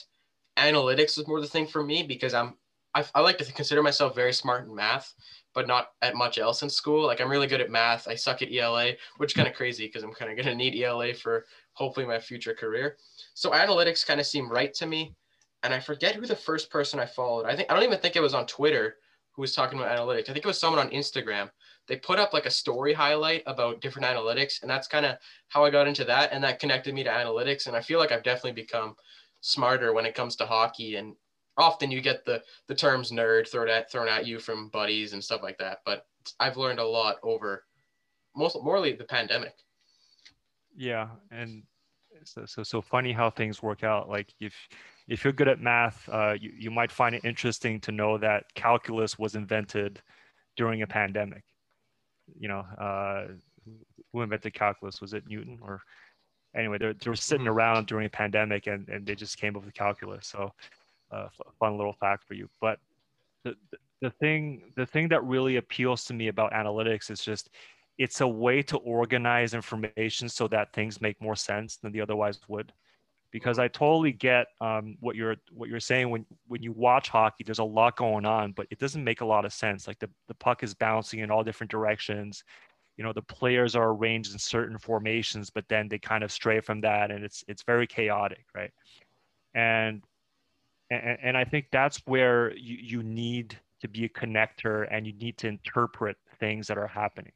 [0.57, 2.57] analytics was more the thing for me because I'm
[2.95, 5.15] I, I like to consider myself very smart in math
[5.55, 7.07] but not at much else in school.
[7.07, 8.09] Like I'm really good at math.
[8.09, 10.55] I suck at ELA, which is kind of crazy because I'm kind of going to
[10.55, 12.97] need ELA for hopefully my future career.
[13.35, 15.15] So analytics kind of seem right to me.
[15.63, 17.47] And I forget who the first person I followed.
[17.47, 18.97] I think I don't even think it was on Twitter
[19.33, 20.29] who was talking about analytics.
[20.29, 21.51] I think it was someone on Instagram.
[21.89, 25.17] They put up like a story highlight about different analytics, and that's kind of
[25.49, 27.67] how I got into that, and that connected me to analytics.
[27.67, 28.95] And I feel like I've definitely become
[29.41, 31.15] smarter when it comes to hockey and
[31.57, 35.23] often you get the the terms nerd thrown at thrown at you from buddies and
[35.23, 35.79] stuff like that.
[35.85, 36.07] But
[36.41, 37.65] I've learned a lot over
[38.35, 39.55] most morely the pandemic.
[40.77, 41.63] Yeah, and
[42.25, 44.09] so so so funny how things work out.
[44.09, 44.55] Like if
[45.09, 48.45] if you're good at math, uh, you you might find it interesting to know that
[48.55, 50.01] calculus was invented
[50.57, 51.45] during a pandemic.
[52.39, 53.27] You know, uh,
[54.13, 55.01] who invented calculus?
[55.01, 55.83] Was it Newton or?
[56.55, 57.55] Anyway, they're, they're sitting mm-hmm.
[57.55, 60.27] around during a pandemic and, and they just came up with calculus.
[60.27, 60.53] So
[61.13, 62.49] a fun little fact for you.
[62.61, 62.79] But
[63.45, 63.55] the,
[64.01, 67.51] the thing the thing that really appeals to me about analytics is just
[67.99, 72.41] it's a way to organize information so that things make more sense than they otherwise
[72.49, 72.73] would
[73.33, 77.43] because I totally get um, what you're what you're saying when when you watch hockey.
[77.45, 79.89] There's a lot going on, but it doesn't make a lot of sense.
[79.89, 82.45] Like the the puck is bouncing in all different directions.
[82.99, 86.61] You know, the players are arranged in certain formations, but then they kind of stray
[86.61, 88.71] from that, and it's it's very chaotic, right?
[89.55, 90.05] And
[90.93, 95.13] and, and I think that's where you, you need to be a connector and you
[95.15, 97.33] need to interpret things that are happening.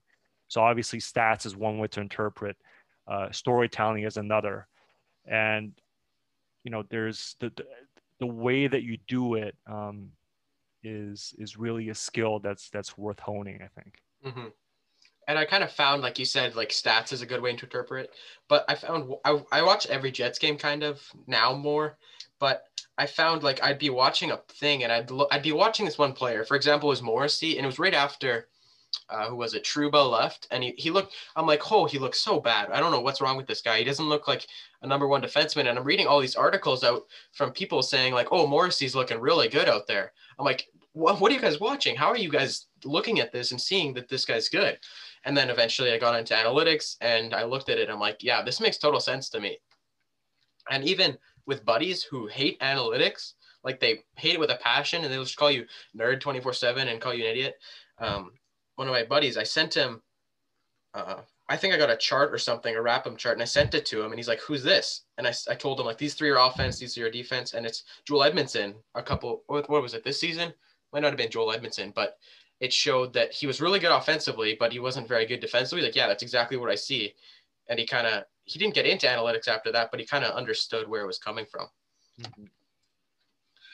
[0.49, 2.57] So obviously, stats is one way to interpret.
[3.07, 4.67] Uh, storytelling is another,
[5.25, 5.73] and
[6.65, 7.53] you know, there's the
[8.19, 10.11] the, way that you do it um,
[10.83, 13.61] is is really a skill that's that's worth honing.
[13.63, 14.01] I think.
[14.25, 14.49] Mm-hmm.
[15.29, 17.65] And I kind of found, like you said, like stats is a good way to
[17.65, 18.11] interpret.
[18.49, 21.99] But I found I, I watch every Jets game kind of now more,
[22.39, 22.65] but
[22.99, 25.99] I found like I'd be watching a thing and I'd lo- I'd be watching this
[25.99, 26.45] one player.
[26.45, 28.49] For example, was Morrissey, and it was right after
[29.11, 29.65] uh, who was it?
[29.65, 31.15] Trouba left, and he, he looked.
[31.37, 32.71] I'm like, oh, he looks so bad.
[32.71, 33.79] I don't know what's wrong with this guy.
[33.79, 34.47] He doesn't look like
[34.83, 35.69] a number one defenseman.
[35.69, 39.49] And I'm reading all these articles out from people saying like, oh, Morrissey's looking really
[39.49, 40.13] good out there.
[40.39, 41.95] I'm like, what, what are you guys watching?
[41.95, 44.79] How are you guys looking at this and seeing that this guy's good?
[45.25, 47.91] And then eventually I got into analytics and I looked at it.
[47.91, 49.59] I'm like, yeah, this makes total sense to me.
[50.71, 55.13] And even with buddies who hate analytics, like they hate it with a passion and
[55.13, 57.55] they'll just call you nerd 24 7 and call you an idiot.
[57.99, 58.33] Um,
[58.77, 60.03] one of my buddies, I sent him
[60.97, 63.75] uh, I think I got a chart or something, a RAPM chart, and I sent
[63.75, 66.15] it to him, and he's like, "Who's this?" And I, I told him like, "These
[66.15, 68.75] three are offense, these are your defense," and it's Joel Edmundson.
[68.95, 70.53] A couple, what was it this season?
[70.93, 72.19] Might not have been Joel Edmundson, but
[72.61, 75.85] it showed that he was really good offensively, but he wasn't very good defensively.
[75.85, 77.15] Like, yeah, that's exactly what I see.
[77.69, 80.33] And he kind of he didn't get into analytics after that, but he kind of
[80.35, 81.67] understood where it was coming from.
[82.21, 82.45] Mm-hmm.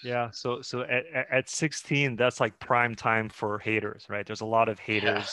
[0.03, 0.31] Yeah.
[0.33, 4.27] So so at, at 16, that's like prime time for haters, right?
[4.27, 5.11] There's a lot of haters.
[5.11, 5.25] Yeah.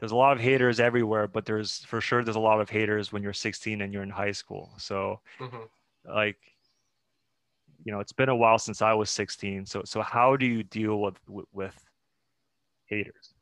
[0.00, 3.12] There's a lot of haters everywhere, but there's for sure there's a lot of haters
[3.12, 4.72] when you're 16 and you're in high school.
[4.78, 6.12] So mm-hmm.
[6.12, 6.38] like
[7.84, 9.66] you know, it's been a while since I was 16.
[9.66, 11.84] So so how do you deal with with, with
[12.86, 13.34] haters?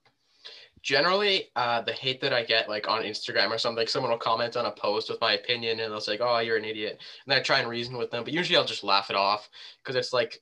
[0.82, 4.18] Generally uh, the hate that i get like on instagram or something like someone will
[4.18, 7.00] comment on a post with my opinion and they'll say oh you're an idiot.
[7.26, 9.48] And i try and reason with them but usually i'll just laugh it off
[9.82, 10.40] because it's like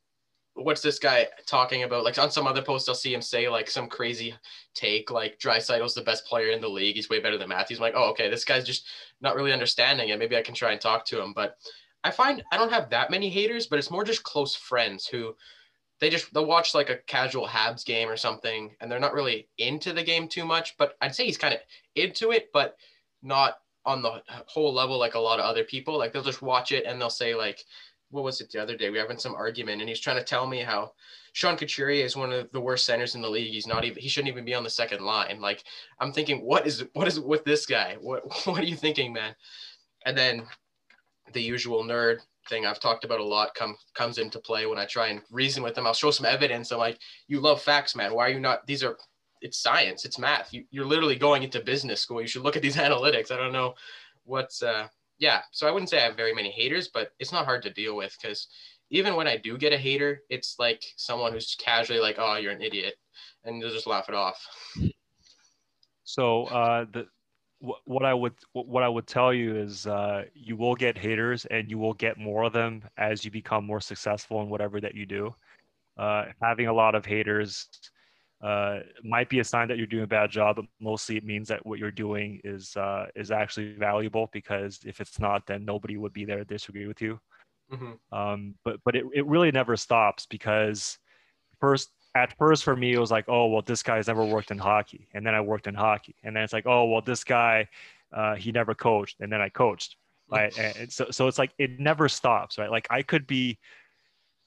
[0.57, 2.03] what's this guy talking about?
[2.03, 4.35] Like on some other post i'll see him say like some crazy
[4.75, 6.97] take like Draisaitl's the best player in the league.
[6.97, 7.79] He's way better than matthews.
[7.79, 8.87] I'm like oh okay this guy's just
[9.21, 10.19] not really understanding it.
[10.19, 11.33] Maybe i can try and talk to him.
[11.35, 11.57] But
[12.05, 15.35] i find i don't have that many haters but it's more just close friends who
[16.01, 19.49] they just they'll watch like a casual Habs game or something, and they're not really
[19.59, 20.77] into the game too much.
[20.77, 21.61] But I'd say he's kind of
[21.95, 22.77] into it, but
[23.23, 25.97] not on the whole level like a lot of other people.
[25.97, 27.61] Like they'll just watch it and they'll say like,
[28.11, 28.91] what was it the other day?
[28.91, 30.93] We were having some argument, and he's trying to tell me how
[31.33, 33.53] Sean Couturier is one of the worst centers in the league.
[33.53, 35.41] He's not even he shouldn't even be on the second line.
[35.41, 35.65] Like
[35.99, 37.97] I'm thinking, what is what is with this guy?
[38.01, 39.35] What what are you thinking, man?
[40.05, 40.47] And then
[41.33, 44.87] the usual nerd thing I've talked about a lot come comes into play when I
[44.87, 45.87] try and reason with them.
[45.87, 46.71] I'll show some evidence.
[46.71, 48.15] I'm like, you love facts, man.
[48.15, 48.67] Why are you not?
[48.67, 48.97] These are
[49.43, 50.53] it's science, it's math.
[50.53, 52.21] You, you're literally going into business school.
[52.21, 53.31] You should look at these analytics.
[53.31, 53.75] I don't know
[54.25, 55.43] what's uh yeah.
[55.53, 57.97] So I wouldn't say I have very many haters, but it's not hard to deal
[57.97, 58.49] with because
[58.91, 62.53] even when I do get a hater, it's like someone who's casually like, oh, you're
[62.53, 62.95] an idiot,
[63.45, 64.47] and they'll just laugh it off.
[66.05, 67.07] So uh, the
[67.61, 71.71] what I would what I would tell you is uh, you will get haters and
[71.71, 75.07] you will get more of them as you become more successful in whatever that you
[75.07, 75.35] do.
[75.97, 77.69] Uh, having a lot of haters
[78.43, 81.49] uh, might be a sign that you're doing a bad job, but mostly it means
[81.49, 85.97] that what you're doing is uh, is actually valuable because if it's not, then nobody
[85.97, 87.19] would be there to disagree with you.
[87.73, 88.17] Mm-hmm.
[88.17, 90.99] Um, but but it, it really never stops because
[91.59, 94.59] first at first for me it was like oh well this guy's never worked in
[94.59, 95.07] hockey.
[95.15, 96.17] And then i worked in hockey.
[96.25, 97.69] And then it's like oh well this guy
[98.13, 99.21] uh, he never coached.
[99.21, 99.97] And then i coached.
[100.29, 100.59] Right?
[100.59, 102.71] And so, so it's like it never stops right?
[102.71, 103.59] Like i could be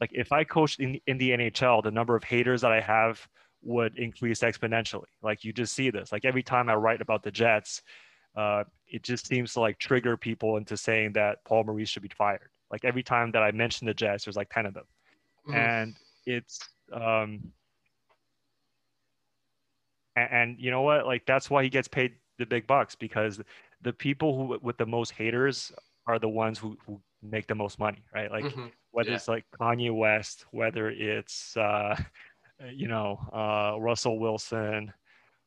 [0.02, 3.26] like if i coached in, in the nhl the number of haters that i have
[3.62, 5.12] would increase exponentially.
[5.22, 6.12] Like you just see this.
[6.12, 7.82] Like every time i write about the jets
[8.36, 12.12] uh, it just seems to like trigger people into saying that paul maurice should be
[12.18, 12.50] fired.
[12.72, 14.86] Like every time that i mention the jets there's like 10 of them.
[15.48, 15.58] Mm-hmm.
[15.58, 16.60] and it's
[16.92, 17.52] um
[20.20, 23.40] and, and you know what like that's why he gets paid the big bucks because
[23.82, 25.72] the people who with the most haters
[26.08, 28.68] are the ones who, who make the most money right like mm-hmm.
[28.92, 29.16] whether yeah.
[29.16, 31.96] it's like kanye west whether it's uh
[32.74, 34.92] you know uh russell wilson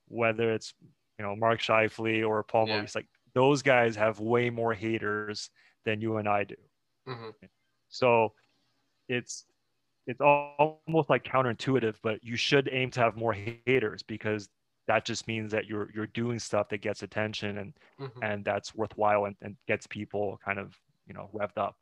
[0.08, 0.74] whether it's
[1.18, 2.74] you know mark Scheifele or paul yeah.
[2.74, 5.50] maurice like those guys have way more haters
[5.84, 6.56] than you and i do
[7.08, 7.30] mm-hmm.
[7.88, 8.32] so
[9.08, 9.46] it's
[10.06, 14.48] it's almost like counterintuitive, but you should aim to have more haters because
[14.92, 18.22] that just means that you're you're doing stuff that gets attention and mm-hmm.
[18.22, 20.76] and that's worthwhile and, and gets people kind of
[21.06, 21.76] you know revved up.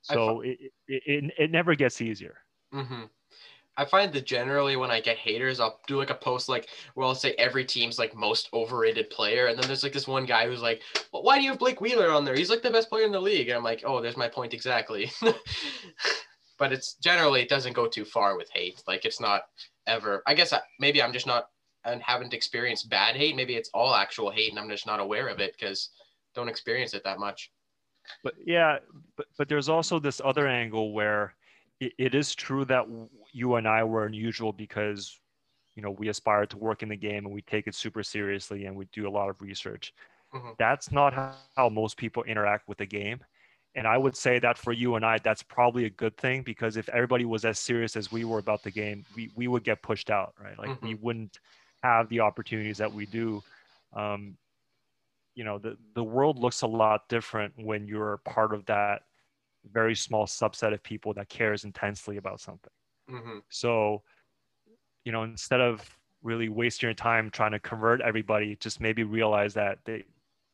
[0.00, 2.36] So it, it, it, it never gets easier.
[2.74, 3.04] Mm-hmm.
[3.76, 7.06] I find that generally when I get haters, I'll do like a post like where
[7.06, 10.46] I'll say every team's like most overrated player, and then there's like this one guy
[10.46, 10.80] who's like,
[11.12, 12.36] well, "Why do you have Blake Wheeler on there?
[12.36, 14.54] He's like the best player in the league." And I'm like, "Oh, there's my point
[14.54, 15.10] exactly."
[16.58, 18.82] but it's generally it doesn't go too far with hate.
[18.86, 19.42] Like it's not
[19.86, 20.22] ever.
[20.26, 21.48] I guess I, maybe I'm just not
[21.84, 23.36] and haven't experienced bad hate.
[23.36, 25.90] Maybe it's all actual hate, and I'm just not aware of it because
[26.34, 27.50] don't experience it that much.
[28.22, 28.78] But yeah,
[29.16, 31.34] but but there's also this other angle where
[31.80, 32.86] it, it is true that
[33.32, 35.18] you and I were unusual because
[35.74, 38.66] you know we aspire to work in the game and we take it super seriously
[38.66, 39.94] and we do a lot of research.
[40.34, 40.50] Mm-hmm.
[40.58, 43.20] That's not how, how most people interact with the game.
[43.76, 46.76] And I would say that for you and I, that's probably a good thing because
[46.76, 49.82] if everybody was as serious as we were about the game, we, we would get
[49.82, 50.56] pushed out, right?
[50.58, 50.86] Like mm-hmm.
[50.86, 51.38] we wouldn't
[51.84, 53.42] have the opportunities that we do.
[53.92, 54.36] Um,
[55.34, 59.02] you know, the, the world looks a lot different when you're part of that
[59.70, 62.72] very small subset of people that cares intensely about something.
[63.10, 63.38] Mm-hmm.
[63.50, 64.02] So,
[65.04, 65.82] you know, instead of
[66.22, 70.04] really wasting your time trying to convert everybody, just maybe realize that they,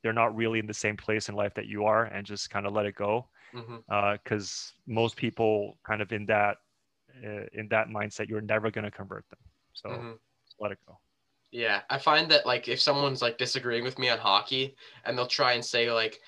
[0.03, 2.67] they're not really in the same place in life that you are and just kind
[2.67, 4.93] of let it go because mm-hmm.
[4.93, 6.57] uh, most people kind of in that
[7.25, 9.41] uh, in that mindset you're never going to convert them
[9.73, 10.13] so mm-hmm.
[10.61, 10.97] let it go
[11.53, 15.27] Yeah, I find that like if someone's like disagreeing with me on hockey and they'll
[15.27, 16.21] try and say like,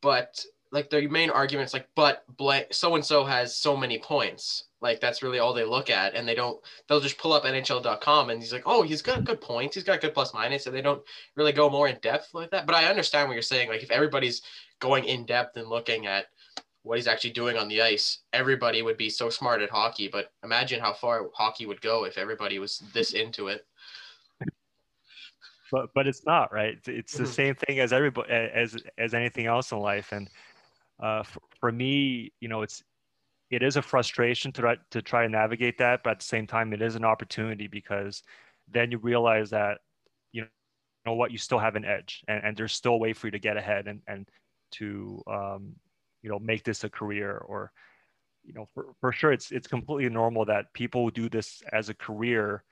[0.00, 4.64] but like their main arguments like, but blank so and so has so many points.
[4.80, 6.60] Like that's really all they look at, and they don't.
[6.88, 10.00] They'll just pull up NHL.com and he's like, oh, he's got good points, he's got
[10.00, 11.02] good plus minus, and they don't
[11.36, 12.66] really go more in depth like that.
[12.66, 13.68] But I understand what you're saying.
[13.68, 14.42] Like if everybody's
[14.80, 16.26] going in depth and looking at
[16.82, 20.08] what he's actually doing on the ice, everybody would be so smart at hockey.
[20.08, 23.64] But imagine how far hockey would go if everybody was this into it.
[25.72, 26.78] But but it's not right.
[26.86, 27.32] It's the mm-hmm.
[27.32, 30.12] same thing as everybody as as anything else in life.
[30.12, 30.28] And
[31.02, 32.84] uh, for, for me, you know, it's
[33.50, 36.46] it is a frustration to try to try and navigate that, but at the same
[36.46, 38.22] time, it is an opportunity because
[38.70, 39.78] then you realize that
[40.32, 40.46] you
[41.06, 43.32] know what you still have an edge, and, and there's still a way for you
[43.32, 44.28] to get ahead and and
[44.72, 45.74] to um,
[46.22, 47.72] you know make this a career or
[48.44, 51.94] you know for, for sure it's it's completely normal that people do this as a
[51.94, 52.62] career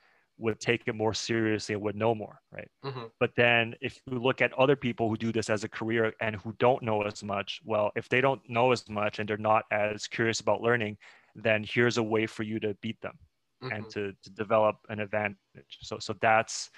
[0.40, 3.04] would take it more seriously and would know more right mm-hmm.
[3.18, 6.36] but then if you look at other people who do this as a career and
[6.36, 9.64] who don't know as much well if they don't know as much and they're not
[9.70, 10.96] as curious about learning
[11.36, 13.18] then here's a way for you to beat them
[13.62, 13.72] mm-hmm.
[13.72, 15.36] and to, to develop an advantage
[15.80, 16.70] so so that's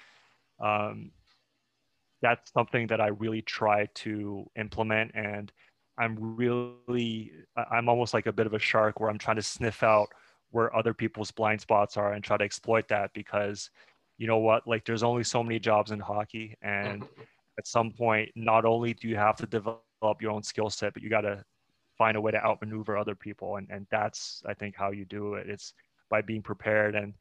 [0.59, 1.11] um,
[2.23, 5.11] that's something that I really try to implement.
[5.13, 5.51] And
[5.99, 7.31] I'm really,
[7.69, 10.07] I'm almost like a bit of a shark where I'm trying to sniff out
[10.53, 13.69] where other people's blind spots are and try to exploit that because
[14.17, 16.55] you know what, like there's only so many jobs in hockey.
[16.61, 17.21] And mm-hmm.
[17.57, 19.83] at some point, not only do you have to develop
[20.21, 21.43] your own skill set, but you got to
[21.97, 23.57] find a way to outmaneuver other people.
[23.57, 25.49] And, and that's, I think, how you do it.
[25.49, 25.73] It's
[26.09, 27.13] by being prepared and,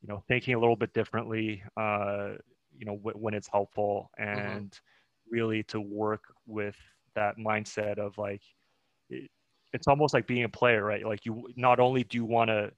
[0.00, 2.34] you know, thinking a little bit differently, uh,
[2.78, 4.38] you know w- when it's helpful mm-hmm.
[4.38, 5.34] and mm-hmm.
[5.34, 6.76] really to work with
[7.14, 8.42] that mindset of like
[9.72, 11.06] it's almost like being a player right?
[11.06, 12.70] Like you not only do you want to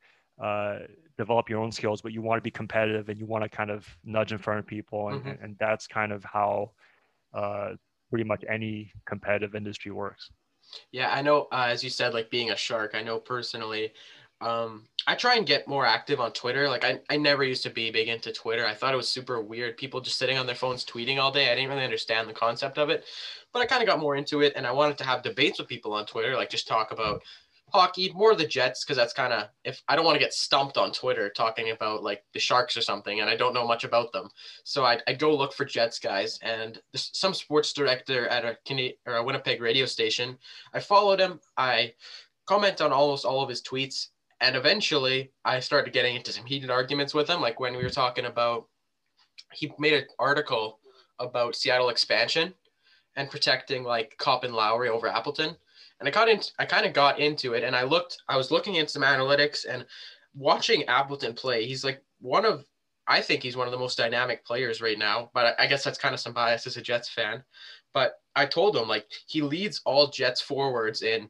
[0.43, 0.78] uh,
[1.16, 3.70] develop your own skills but you want to be competitive and you want to kind
[3.70, 5.09] of nudge in front of people.
[5.09, 5.45] And, mm-hmm.
[5.45, 6.72] and that's kind of how
[7.34, 7.72] uh,
[8.11, 10.30] pretty much any competitive industry works.
[10.93, 13.93] Yeah i know uh, as you said like being a shark i know personally
[14.41, 16.68] um, I try and get more active on Twitter.
[16.68, 18.66] Like I, I never used to be big into Twitter.
[18.66, 19.76] I thought it was super weird.
[19.76, 21.51] People just sitting on their phones tweeting all day.
[21.51, 23.05] I didn't really understand the concept of it,
[23.53, 25.68] but I kind of got more into it and I wanted to have debates with
[25.68, 27.22] people on Twitter, like just talk about
[27.72, 30.76] hockey, more the Jets, because that's kind of if I don't want to get stumped
[30.76, 34.12] on Twitter talking about like the Sharks or something, and I don't know much about
[34.12, 34.28] them.
[34.64, 38.95] So I I go look for Jets guys, and some sports director at a Canadian
[39.07, 40.39] or a Winnipeg radio station.
[40.72, 41.41] I followed him.
[41.57, 41.95] I
[42.47, 44.09] comment on almost all of his tweets
[44.41, 47.41] and eventually, I started getting into some heated arguments with him.
[47.41, 48.66] Like when we were talking about,
[49.53, 50.78] he made an article
[51.18, 52.55] about Seattle expansion
[53.16, 55.57] and protecting like Copp and Lowry over Appleton.
[55.99, 58.53] And I got in, I kind of got into it and I looked, I was
[58.53, 59.84] looking at some analytics and
[60.36, 61.66] watching Appleton play.
[61.66, 62.64] He's like one of,
[63.09, 65.99] I think he's one of the most dynamic players right now, but I guess that's
[65.99, 67.43] kind of some bias as a Jets fan.
[67.93, 71.28] But I told him like he leads all Jets forwards in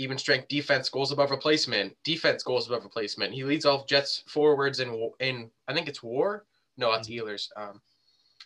[0.00, 3.34] even strength defense goals above replacement, defense goals above replacement.
[3.34, 6.44] He leads all Jets forwards in in I think it's WAR.
[6.76, 7.28] No, that's mm-hmm.
[7.28, 7.48] Ehlers.
[7.56, 7.80] Um,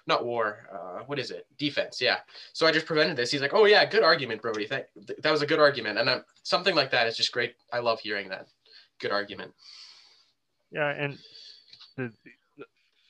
[0.07, 0.69] not WAR.
[0.73, 1.47] Uh, what is it?
[1.57, 2.01] Defense.
[2.01, 2.19] Yeah.
[2.53, 3.31] So I just prevented this.
[3.31, 4.67] He's like, oh yeah, good argument, Brody.
[4.67, 4.89] That
[5.23, 7.55] that was a good argument, and I'm, something like that is just great.
[7.73, 8.49] I love hearing that.
[9.01, 9.53] Good argument.
[10.73, 11.19] Yeah, and
[11.97, 12.13] the,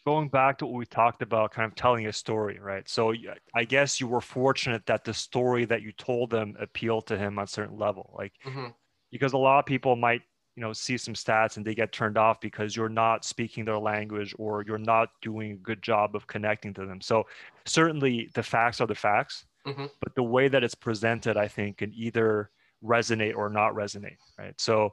[0.06, 2.88] going back to what we talked about, kind of telling a story, right?
[2.88, 3.14] So
[3.54, 7.38] I guess you were fortunate that the story that you told them appealed to him
[7.38, 8.66] on a certain level, like mm-hmm.
[9.10, 10.22] because a lot of people might,
[10.56, 13.78] you know, see some stats and they get turned off because you're not speaking their
[13.78, 17.00] language or you're not doing a good job of connecting to them.
[17.00, 17.24] So
[17.64, 19.86] certainly the facts are the facts, mm-hmm.
[20.00, 22.50] but the way that it's presented, I think, can either
[22.84, 24.54] resonate or not resonate, right?
[24.60, 24.92] So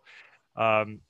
[0.56, 1.02] um,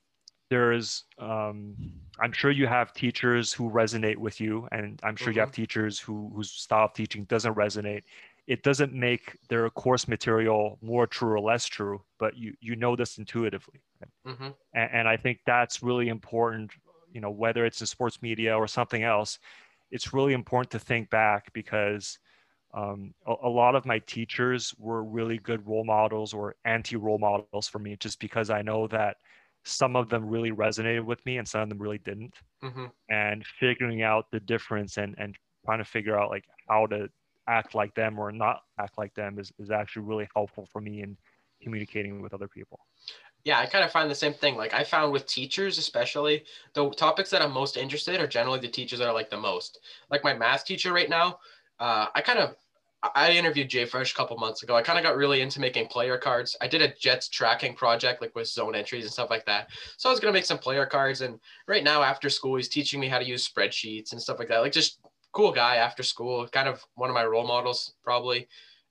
[0.51, 1.73] there's um,
[2.19, 5.35] i'm sure you have teachers who resonate with you and i'm sure mm-hmm.
[5.35, 5.61] you have mm-hmm.
[5.61, 8.03] teachers who whose style of teaching doesn't resonate
[8.47, 12.97] it doesn't make their course material more true or less true but you you know
[12.97, 14.35] this intuitively right?
[14.35, 14.49] mm-hmm.
[14.75, 16.69] and, and i think that's really important
[17.13, 19.39] you know whether it's in sports media or something else
[19.89, 22.19] it's really important to think back because
[22.73, 27.19] um, a, a, lot of my teachers were really good role models or anti role
[27.19, 29.15] models for me just because i know that
[29.64, 32.36] some of them really resonated with me and some of them really didn't.
[32.64, 32.86] Mm-hmm.
[33.09, 35.36] and figuring out the difference and and
[35.66, 37.09] trying to figure out like how to
[37.47, 41.01] act like them or not act like them is, is actually really helpful for me
[41.01, 41.18] in
[41.62, 42.80] communicating with other people.
[43.43, 44.55] Yeah i kind of find the same thing.
[44.55, 46.43] Like i found with teachers especially
[46.74, 49.38] the topics that i'm most interested in are generally the teachers that are like the
[49.38, 49.80] most.
[50.12, 51.39] Like my math teacher right now
[51.80, 52.55] uh, i kind of
[53.03, 54.75] I interviewed JFresh a couple months ago.
[54.75, 56.55] I kind of got really into making player cards.
[56.61, 59.69] I did a Jets tracking project, like with zone entries and stuff like that.
[59.97, 61.21] So I was gonna make some player cards.
[61.21, 64.49] And right now, after school, he's teaching me how to use spreadsheets and stuff like
[64.49, 64.59] that.
[64.59, 64.99] Like just
[65.31, 66.47] cool guy after school.
[66.47, 68.47] Kind of one of my role models, probably.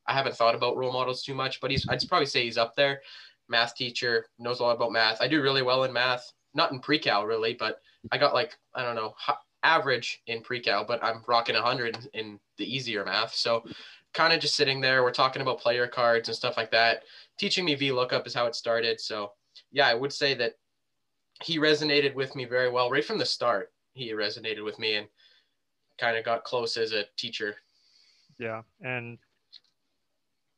[0.07, 2.75] I haven't thought about role models too much, but he's I'd probably say he's up
[2.75, 3.03] there.
[3.49, 5.21] Math teacher knows a lot about math.
[5.21, 7.81] I do really well in math, not in pre-cal really, but
[8.11, 9.15] I got like I don't know
[9.63, 13.35] average in pre-cal, but I'm rocking 100 in the easier math.
[13.35, 13.65] So
[14.13, 15.03] kind of just sitting there.
[15.03, 17.05] We're talking about player cards and stuff like that.
[17.39, 19.01] Teaching me VLOOKUP is how it started.
[19.01, 19.33] So
[19.73, 20.55] yeah, I would say that
[21.43, 23.73] he resonated with me very well right from the start.
[23.95, 25.07] He resonated with me and
[25.99, 27.57] kind of got close as a teacher.
[28.39, 29.19] Yeah, and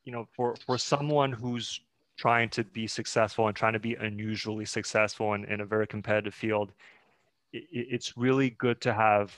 [0.05, 1.81] you know, for for someone who's
[2.17, 6.33] trying to be successful and trying to be unusually successful in, in a very competitive
[6.33, 6.71] field,
[7.51, 9.37] it, it's really good to have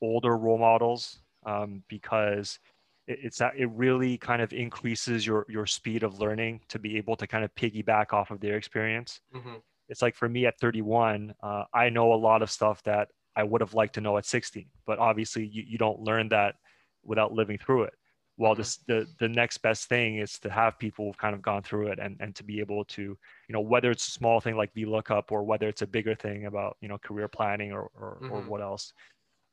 [0.00, 2.58] older role models um, because
[3.06, 7.16] it's that it really kind of increases your your speed of learning to be able
[7.16, 9.20] to kind of piggyback off of their experience.
[9.34, 9.54] Mm-hmm.
[9.88, 13.44] It's like for me at 31, uh, I know a lot of stuff that I
[13.44, 16.56] would have liked to know at 16, but obviously you, you don't learn that
[17.04, 17.94] without living through it.
[18.36, 18.60] Well, mm-hmm.
[18.60, 21.88] this, the the next best thing is to have people who've kind of gone through
[21.88, 24.74] it and and to be able to you know whether it's a small thing like
[24.74, 28.32] VLOOKUP or whether it's a bigger thing about you know career planning or or, mm-hmm.
[28.32, 28.92] or what else.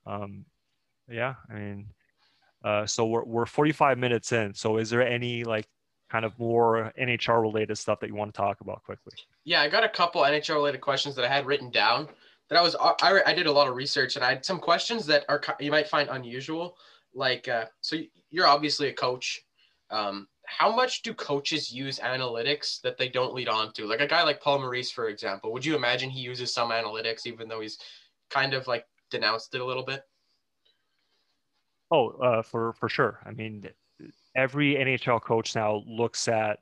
[0.05, 0.45] Um,
[1.07, 1.87] yeah, I mean
[2.63, 4.53] uh, so we're, we're 45 minutes in.
[4.53, 5.67] So is there any like
[6.09, 9.13] kind of more NHL related stuff that you want to talk about quickly?
[9.43, 12.07] Yeah, I got a couple NHL related questions that I had written down
[12.49, 15.05] that I was, I, I did a lot of research and I had some questions
[15.07, 16.77] that are, you might find unusual.
[17.13, 17.97] Like, uh, so
[18.29, 19.41] you're obviously a coach.
[19.89, 23.85] Um, how much do coaches use analytics that they don't lead on to?
[23.85, 27.25] Like a guy like Paul Maurice, for example, would you imagine he uses some analytics,
[27.25, 27.77] even though he's
[28.29, 30.03] kind of like denounced it a little bit?
[31.93, 33.19] Oh, uh, for for sure.
[33.23, 33.69] I mean,
[34.35, 36.57] every NHL coach now looks at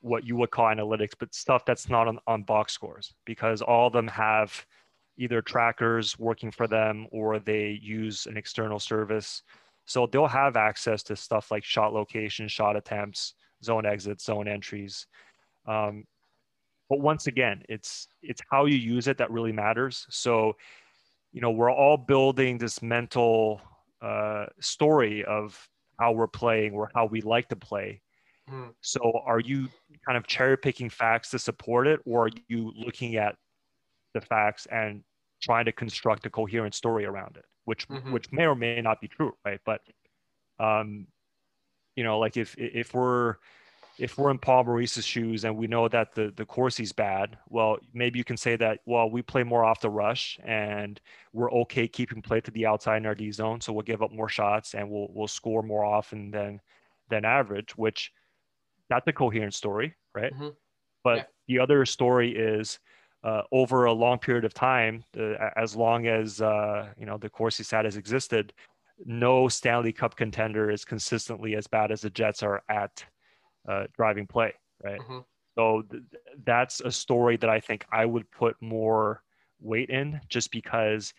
[0.00, 3.86] what you would call analytics, but stuff that's not on, on box scores because all
[3.86, 4.66] of them have
[5.16, 9.44] either trackers working for them or they use an external service.
[9.86, 15.06] So they'll have access to stuff like shot location, shot attempts, zone exits, zone entries.
[15.66, 16.04] Um,
[16.90, 20.04] but once again, it's it's how you use it that really matters.
[20.10, 20.56] So,
[21.32, 23.60] you know, we're all building this mental
[24.04, 28.02] uh, story of how we're playing or how we like to play.
[28.50, 28.74] Mm.
[28.82, 29.68] So, are you
[30.06, 33.36] kind of cherry picking facts to support it, or are you looking at
[34.12, 35.02] the facts and
[35.42, 38.12] trying to construct a coherent story around it, which mm-hmm.
[38.12, 39.60] which may or may not be true, right?
[39.64, 39.80] But,
[40.60, 41.06] um,
[41.96, 43.36] you know, like if if we're
[43.98, 47.78] if we're in Paul Maurice's shoes and we know that the the Corsi's bad, well,
[47.92, 51.00] maybe you can say that well we play more off the rush and
[51.32, 54.12] we're okay keeping play to the outside in our D zone, so we'll give up
[54.12, 56.60] more shots and we'll we'll score more often than
[57.08, 58.12] than average, which
[58.88, 60.32] that's a coherent story, right?
[60.32, 60.48] Mm-hmm.
[61.02, 61.24] But yeah.
[61.48, 62.78] the other story is
[63.22, 67.30] uh, over a long period of time, uh, as long as uh, you know the
[67.30, 68.52] Corsi stat has existed,
[69.04, 73.04] no Stanley Cup contender is consistently as bad as the Jets are at
[73.68, 74.52] uh, driving play,
[74.82, 75.00] right?
[75.00, 75.18] Mm-hmm.
[75.56, 76.02] So th-
[76.44, 79.22] that's a story that I think I would put more
[79.60, 81.14] weight in just because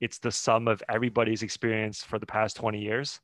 [0.00, 3.20] it's the sum of everybody's experience for the past 20 years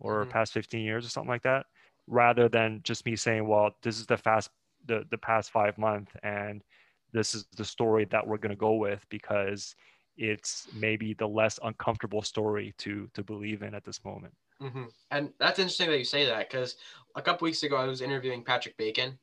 [0.00, 0.30] or mm-hmm.
[0.30, 1.66] past 15 years or something like that
[2.06, 4.50] rather than just me saying well this is the fast
[4.86, 6.62] the, the past five months and
[7.12, 9.74] this is the story that we're going to go with because
[10.16, 14.32] it's maybe the less uncomfortable story to to believe in at this moment
[14.62, 14.84] Mm-hmm.
[15.10, 16.76] And that's interesting that you say that because
[17.14, 19.18] a couple weeks ago I was interviewing Patrick Bacon.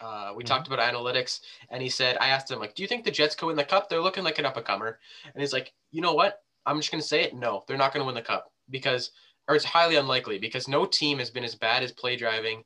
[0.00, 0.48] Uh, we mm-hmm.
[0.48, 3.34] talked about analytics, and he said, I asked him like, "Do you think the Jets
[3.34, 3.88] could win the cup?
[3.88, 5.00] They're looking like an up and comer."
[5.34, 6.40] And he's like, "You know what?
[6.66, 7.34] I'm just gonna say it.
[7.34, 9.10] No, they're not gonna win the cup because,
[9.48, 12.62] or it's highly unlikely because no team has been as bad as play driving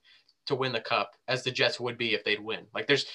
[0.46, 2.66] to win the cup as the Jets would be if they'd win.
[2.74, 3.06] Like there's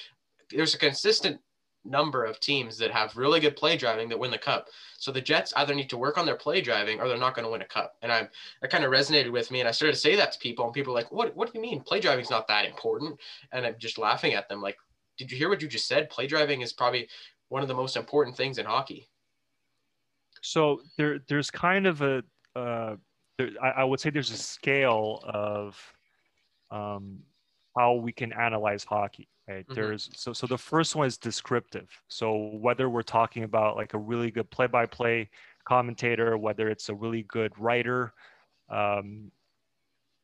[0.50, 1.40] there's a consistent
[1.86, 4.68] number of teams that have really good play driving that win the cup.
[4.98, 7.46] So the Jets either need to work on their play driving or they're not going
[7.46, 7.96] to win a cup.
[8.02, 8.28] And I
[8.62, 10.74] that kind of resonated with me and I started to say that to people and
[10.74, 11.82] people were like, "What what do you mean?
[11.82, 13.20] Play driving is not that important?"
[13.52, 14.78] And I'm just laughing at them like,
[15.18, 16.10] "Did you hear what you just said?
[16.10, 17.08] Play driving is probably
[17.50, 19.08] one of the most important things in hockey."
[20.42, 22.24] So there there's kind of a
[22.56, 22.96] uh,
[23.38, 25.94] there, I, I would say there's a scale of
[26.72, 27.20] um,
[27.78, 29.74] how we can analyze hockey right mm-hmm.
[29.74, 33.98] there's so so the first one is descriptive so whether we're talking about like a
[33.98, 35.30] really good play-by-play
[35.66, 38.14] commentator whether it's a really good writer
[38.70, 39.32] um,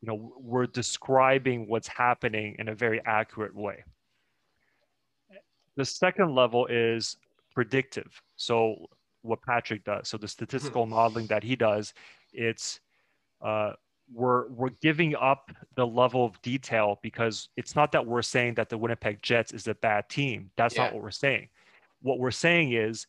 [0.01, 3.83] you know we're describing what's happening in a very accurate way
[5.75, 7.17] the second level is
[7.53, 8.75] predictive so
[9.21, 10.95] what patrick does so the statistical mm-hmm.
[10.95, 11.93] modeling that he does
[12.33, 12.79] it's
[13.41, 13.73] uh,
[14.13, 18.69] we're we're giving up the level of detail because it's not that we're saying that
[18.69, 20.51] the Winnipeg Jets is a bad team.
[20.55, 20.83] That's Yeah.
[20.85, 21.49] not what we're saying.
[22.01, 23.07] What we're saying is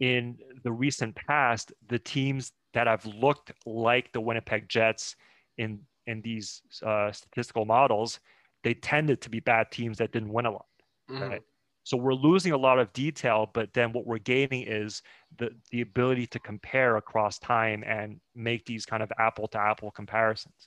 [0.00, 5.16] in the recent past, the teams that have looked like the Winnipeg Jets
[5.58, 8.20] in in these uh, statistical models,
[8.62, 10.66] they tended to be bad teams that didn't win a lot.
[11.10, 11.28] Mhm.
[11.30, 11.42] Right.
[11.86, 15.02] So we're losing a lot of detail, but then what we're gaining is
[15.38, 19.92] the the ability to compare across time and make these kind of apple to apple
[19.92, 20.66] comparisons.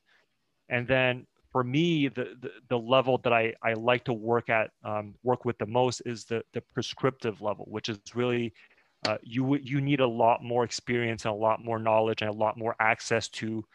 [0.70, 4.70] And then for me, the, the, the level that I, I like to work at,
[4.86, 8.54] um, work with the most is the, the prescriptive level, which is really,
[9.06, 12.38] uh, you, you need a lot more experience and a lot more knowledge and a
[12.38, 13.66] lot more access to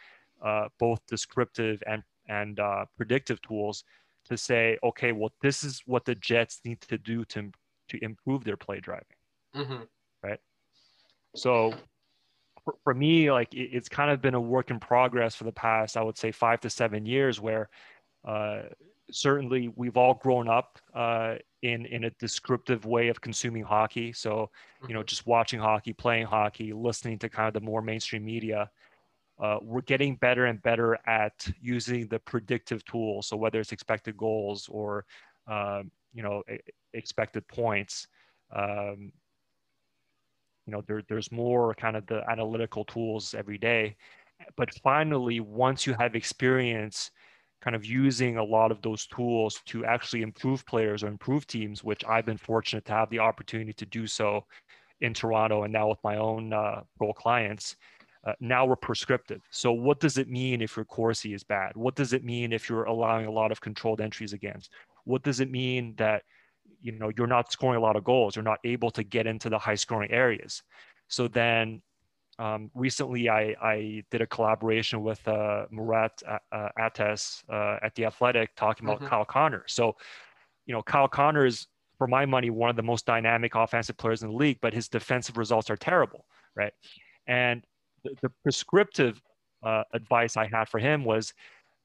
[0.43, 3.85] uh, both descriptive and, and uh, predictive tools
[4.27, 7.51] to say, okay, well, this is what the Jets need to do to,
[7.89, 9.07] to improve their play driving.
[9.55, 9.89] Mhm.
[11.37, 11.75] So
[12.65, 15.53] for, for me, like it, it's kind of been a work in progress for the
[15.53, 17.69] past, I would say, five to seven years, where
[18.27, 18.63] uh,
[19.11, 24.13] certainly we've all grown up uh, in in a descriptive way of consuming hockey.
[24.13, 24.51] So
[24.89, 28.71] you know, just watching hockey, playing hockey, listening to kind of the more mainstream media.
[29.39, 33.27] Uh, we're getting better and better at using the predictive tools.
[33.29, 35.05] So whether it's expected goals or
[35.49, 36.43] um, you know
[36.93, 38.07] expected points,
[38.55, 39.13] um,
[40.67, 43.97] you know there, there's more kind of the analytical tools every day
[44.57, 47.11] but finally once you have experience
[47.61, 51.85] kind of using a lot of those tools to actually improve players or improve teams
[51.85, 54.45] which i've been fortunate to have the opportunity to do so
[55.01, 56.81] in toronto and now with my own uh,
[57.17, 57.77] clients
[58.27, 61.95] uh, now we're prescriptive so what does it mean if your Corsi is bad what
[61.95, 64.71] does it mean if you're allowing a lot of controlled entries against
[65.05, 66.23] what does it mean that
[66.81, 69.49] you know you're not scoring a lot of goals you're not able to get into
[69.49, 70.63] the high scoring areas
[71.09, 71.83] so then
[72.39, 76.21] um, recently I, I did a collaboration with uh, Murat
[76.53, 79.09] uh, Ates uh, at the Athletic talking about Mhm.
[79.09, 79.65] Kyle Connor.
[79.69, 79.97] So,
[80.67, 84.23] you know, Kyle Connor is, for my money, one of the most dynamic offensive players
[84.23, 86.73] in the league, but his defensive results are terrible, right?
[87.29, 87.65] And
[88.05, 89.21] the, the prescriptive
[89.63, 91.33] uh, advice I had for him was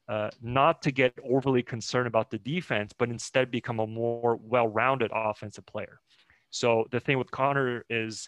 [0.09, 5.11] uh, not to get overly concerned about the defense, but instead become a more well-rounded
[5.13, 5.99] offensive player.
[6.49, 8.27] So the thing with Connor is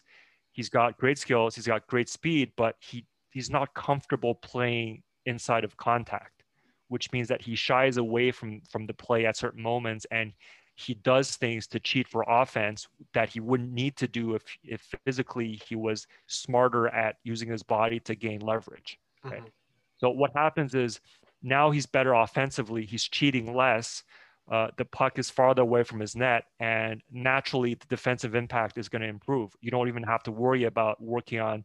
[0.52, 5.64] he's got great skills, he's got great speed, but he he's not comfortable playing inside
[5.64, 6.44] of contact,
[6.90, 10.34] which means that he shies away from from the play at certain moments and
[10.82, 14.82] he does things to cheat for offense that he wouldn't need to do if if
[15.06, 19.00] physically he was smarter at using his body to gain leverage.
[19.24, 19.52] Mhm.
[19.98, 21.00] So what happens is
[21.44, 22.86] now he's better offensively.
[22.86, 24.04] He's cheating less.
[24.50, 28.90] Uh, the puck is farther away from his net, and naturally the defensive impact is
[28.90, 29.56] going to improve.
[29.62, 31.64] You don't even have to worry about working on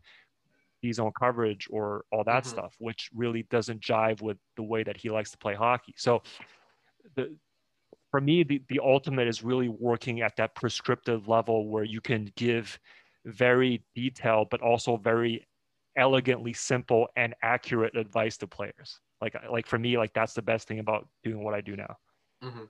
[0.83, 2.49] D zone coverage or all that Mhm.
[2.49, 5.95] stuff, which really doesn't jive with the way that he likes to play hockey.
[5.97, 6.23] So,
[7.15, 7.37] the
[8.11, 12.31] for me, the, the ultimate is really working at that prescriptive level where you can
[12.37, 12.79] give
[13.25, 15.47] very detailed, but also very
[15.97, 19.01] elegantly simple and accurate advice to players.
[19.21, 21.97] Like, like for me, like that's the best thing about doing what I do now.
[22.43, 22.69] Mhm.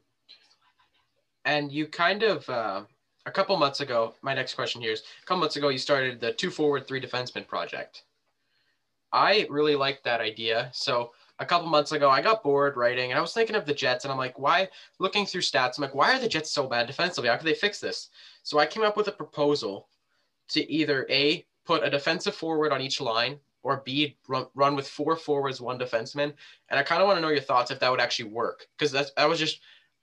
[1.45, 2.85] And you kind of uh,
[3.27, 4.15] a couple months ago.
[4.23, 7.01] My next question here is: a couple months ago, you started the two forward, three
[7.01, 8.05] defenseman project.
[9.13, 10.71] I really liked that idea.
[10.73, 13.75] So a couple months ago, I got bored writing, and I was thinking of the
[13.75, 14.69] Jets, and I'm like, why?
[14.99, 17.29] Looking through stats, I'm like, why are the Jets so bad defensively?
[17.29, 18.09] How could they fix this?
[18.43, 19.89] So I came up with a proposal
[20.49, 24.89] to either a put a defensive forward on each line, or b run, run with
[24.89, 26.33] four forwards, one defenseman.
[26.71, 28.93] And I kind of want to know your thoughts if that would actually work, because
[28.93, 29.61] that's I was just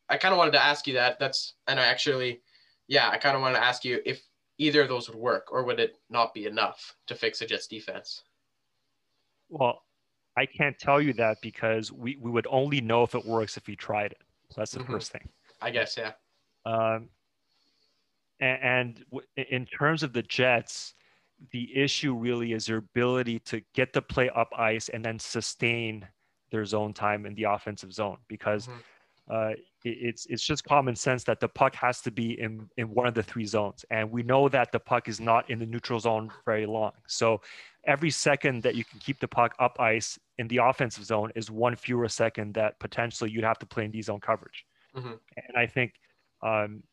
[0.10, 1.18] I kind of wanted to ask you that.
[1.18, 2.42] That's and I actually,
[2.88, 4.22] yeah, I kind of wanted to ask you if
[4.58, 7.68] either of those would work, or would it not be enough to fix the Jets
[7.68, 8.24] defense?
[9.50, 9.84] Well,
[10.36, 13.68] I can't tell you that because we, we would only know if it works if
[13.68, 14.22] we tried it.
[14.50, 14.88] So that's the Mhm.
[14.92, 15.30] first thing.
[15.62, 16.14] I guess, yeah.
[16.66, 17.10] Um,
[18.40, 20.96] and, and w- in terms of the Jets,
[21.52, 26.08] the issue really is their ability to get the play up ice and then sustain
[26.52, 28.84] their zone time in the offensive zone because Mhm.
[29.30, 29.50] uh,
[29.84, 33.08] it, it's it's just common sense that the puck has to be in in one
[33.08, 36.00] of the three zones, and we know that the puck is not in the neutral
[36.00, 36.92] zone very long.
[37.08, 37.42] So
[37.86, 41.52] every second that you can keep the puck up ice in the offensive zone is
[41.52, 44.66] one fewer second that potentially you'd have to play in D zone coverage.
[44.96, 45.20] Mhm.
[45.38, 45.94] And I think,
[46.42, 46.84] um,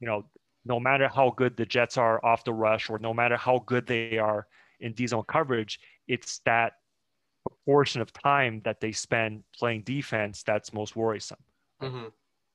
[0.00, 0.24] you know,
[0.64, 3.86] no matter how good the Jets are off the rush, or no matter how good
[3.86, 4.46] they are
[4.80, 6.74] in D zone coverage, it's that
[7.46, 11.38] proportion of time that they spend playing defense that's most worrisome.
[11.80, 12.06] hmm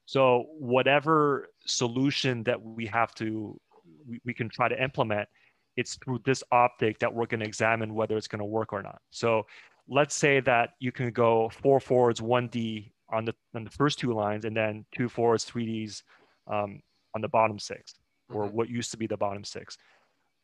[0.06, 3.60] So whatever solution that we have to,
[4.08, 5.30] we, we can try to implement,
[5.76, 8.82] it's through this optic that we're going to examine whether it's going to work or
[8.82, 9.00] not.
[9.12, 9.46] So
[9.90, 14.00] let's say that you can go four forwards, one D on the on the first
[14.00, 16.04] two lines, and then two forwards, three Ds
[16.48, 16.82] um,
[17.16, 17.96] on the bottom 6
[18.30, 18.52] or Mhm.
[18.54, 19.78] what used to be the bottom six.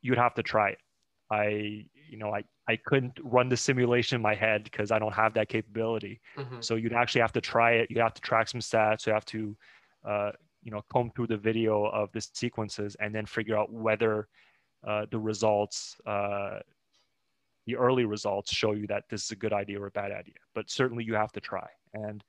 [0.02, 0.80] You'd have to try it.
[1.30, 5.14] I, you know, I I couldn't run the simulation in my head because I don't
[5.14, 6.20] have that capability.
[6.36, 6.64] Mhm.
[6.64, 7.92] So you'd actually have to try it.
[7.92, 9.06] You have to track some stats.
[9.06, 9.56] You have to,
[10.04, 10.32] uh,
[10.64, 14.28] you know, comb through the video of the sequences and then figure out whether
[14.84, 16.60] uh, the results, uh,
[17.66, 20.36] the early results, show you that this is a good idea or a bad idea.
[20.54, 21.68] But certainly you have to try.
[21.94, 22.24] And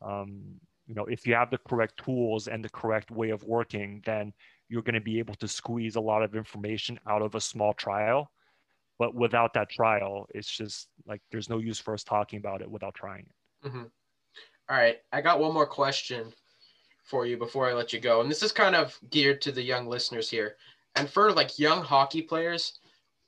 [0.00, 4.02] um, you know, if you have the correct tools and the correct way of working,
[4.04, 4.32] then
[4.68, 7.72] you're going to be able to squeeze a lot of information out of a small
[7.72, 8.30] trial.
[8.98, 12.70] But without that trial, it's just like there's no use for us talking about it
[12.70, 13.68] without trying it.
[13.68, 13.90] Mhm.
[14.68, 16.32] All right, I got one more question
[17.04, 19.62] for you before I let you go, and this is kind of geared to the
[19.62, 20.56] young listeners here.
[20.94, 22.78] And for like young hockey players,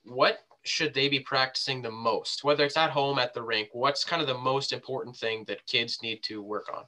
[0.05, 2.43] what should they be practicing the most?
[2.43, 5.67] Whether it's at home, at the rink, what's kind of the most important thing that
[5.67, 6.85] kids need to work on?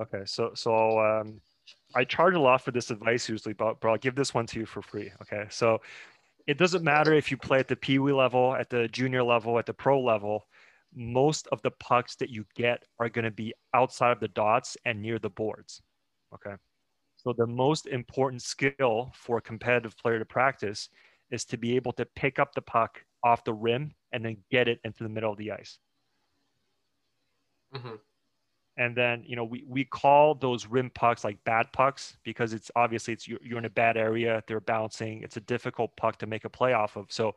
[0.00, 1.40] Okay, so so um,
[1.94, 4.60] I charge a lot for this advice usually, but, but I'll give this one to
[4.60, 5.10] you for free.
[5.22, 5.80] Okay, so
[6.46, 9.58] it doesn't matter if you play at the pee wee level, at the junior level,
[9.58, 10.46] at the pro level.
[10.94, 14.76] Most of the pucks that you get are going to be outside of the dots
[14.84, 15.82] and near the boards.
[16.34, 16.54] Okay,
[17.16, 20.88] so the most important skill for a competitive player to practice
[21.30, 24.68] is to be able to pick up the puck off the rim and then get
[24.68, 25.78] it into the middle of the ice.
[27.74, 27.96] Hmm
[28.78, 32.70] and then you know we, we call those rim pucks like bad pucks because it's
[32.76, 36.26] obviously it's you're, you're in a bad area they're bouncing it's a difficult puck to
[36.26, 37.06] make a play off of.
[37.10, 37.34] So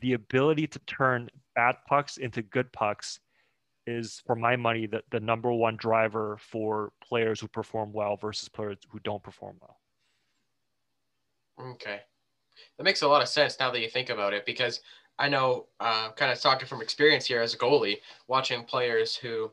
[0.00, 3.18] the ability to turn bad pucks into good pucks
[3.86, 8.48] is for my money the, the number one driver for players who perform well versus
[8.48, 9.78] players who don't perform well.
[11.72, 12.00] Okay.
[12.76, 14.80] That makes a lot of sense now that you think about it because
[15.18, 17.96] I know, uh, kind of talking from experience here as a goalie,
[18.28, 19.50] watching players who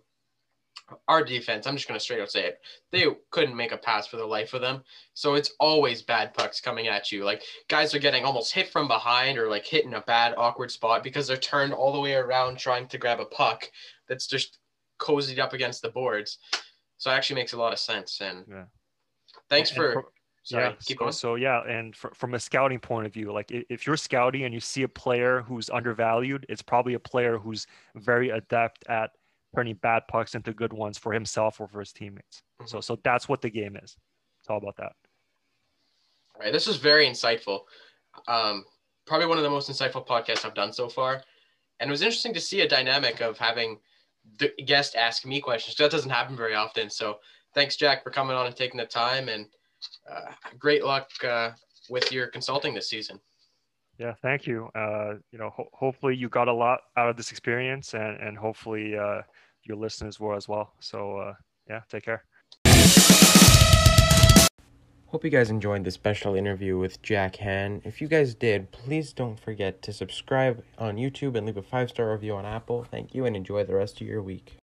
[1.08, 4.06] our defense, I'm just going to straight up say it, they couldn't make a pass
[4.06, 4.84] for the life of them.
[5.16, 7.24] So it's always bad pucks coming at you.
[7.26, 10.70] Like guys are getting almost hit from behind or like hit in a bad, awkward
[10.72, 13.70] spot because they're turned all the way around trying to grab a puck
[14.08, 14.60] that's just
[15.00, 16.38] cozied up against the boards.
[16.98, 18.22] So it actually makes a lot of sense.
[18.22, 18.66] And Yeah.
[19.50, 19.94] thanks And for.
[19.94, 20.12] for-
[20.46, 20.72] Sorry, yeah.
[20.86, 21.12] keep so, going.
[21.12, 24.54] so yeah, and fr- from a scouting point of view, like if you're scouting and
[24.54, 27.66] you see a player who's undervalued, it's probably a player who's
[27.96, 29.10] very adept at
[29.56, 32.44] turning bad pucks into good ones for himself or for his teammates.
[32.66, 33.98] So so that's what the game is.
[34.40, 34.92] It's all about that.
[36.36, 37.62] All right, this was very insightful.
[38.28, 38.66] Um,
[39.08, 41.24] probably one of the most insightful podcasts I've done so far,
[41.80, 43.80] and it was interesting to see a dynamic of having
[44.38, 45.76] the guest ask me questions.
[45.78, 46.92] That doesn't happen very often.
[46.92, 47.18] So
[47.56, 49.48] thanks, Jack, for coming on and taking the time, and
[50.12, 51.52] uh, great luck uh,
[51.90, 53.20] with your consulting this season.
[53.98, 54.70] Yeah, thank you.
[54.76, 58.38] Uh, you know, ho- hopefully you got a lot out of this experience, and and
[58.38, 59.22] hopefully uh,
[59.64, 60.74] your listeners were as well.
[60.80, 61.34] So uh,
[61.70, 62.24] yeah, take care.
[65.08, 67.82] Hope you guys enjoyed this special interview with Jack Han.
[67.86, 71.90] If you guys did, please don't forget to subscribe on YouTube and leave a five
[71.90, 72.84] star review on Apple.
[72.84, 74.58] Thank you and enjoy the rest of your week.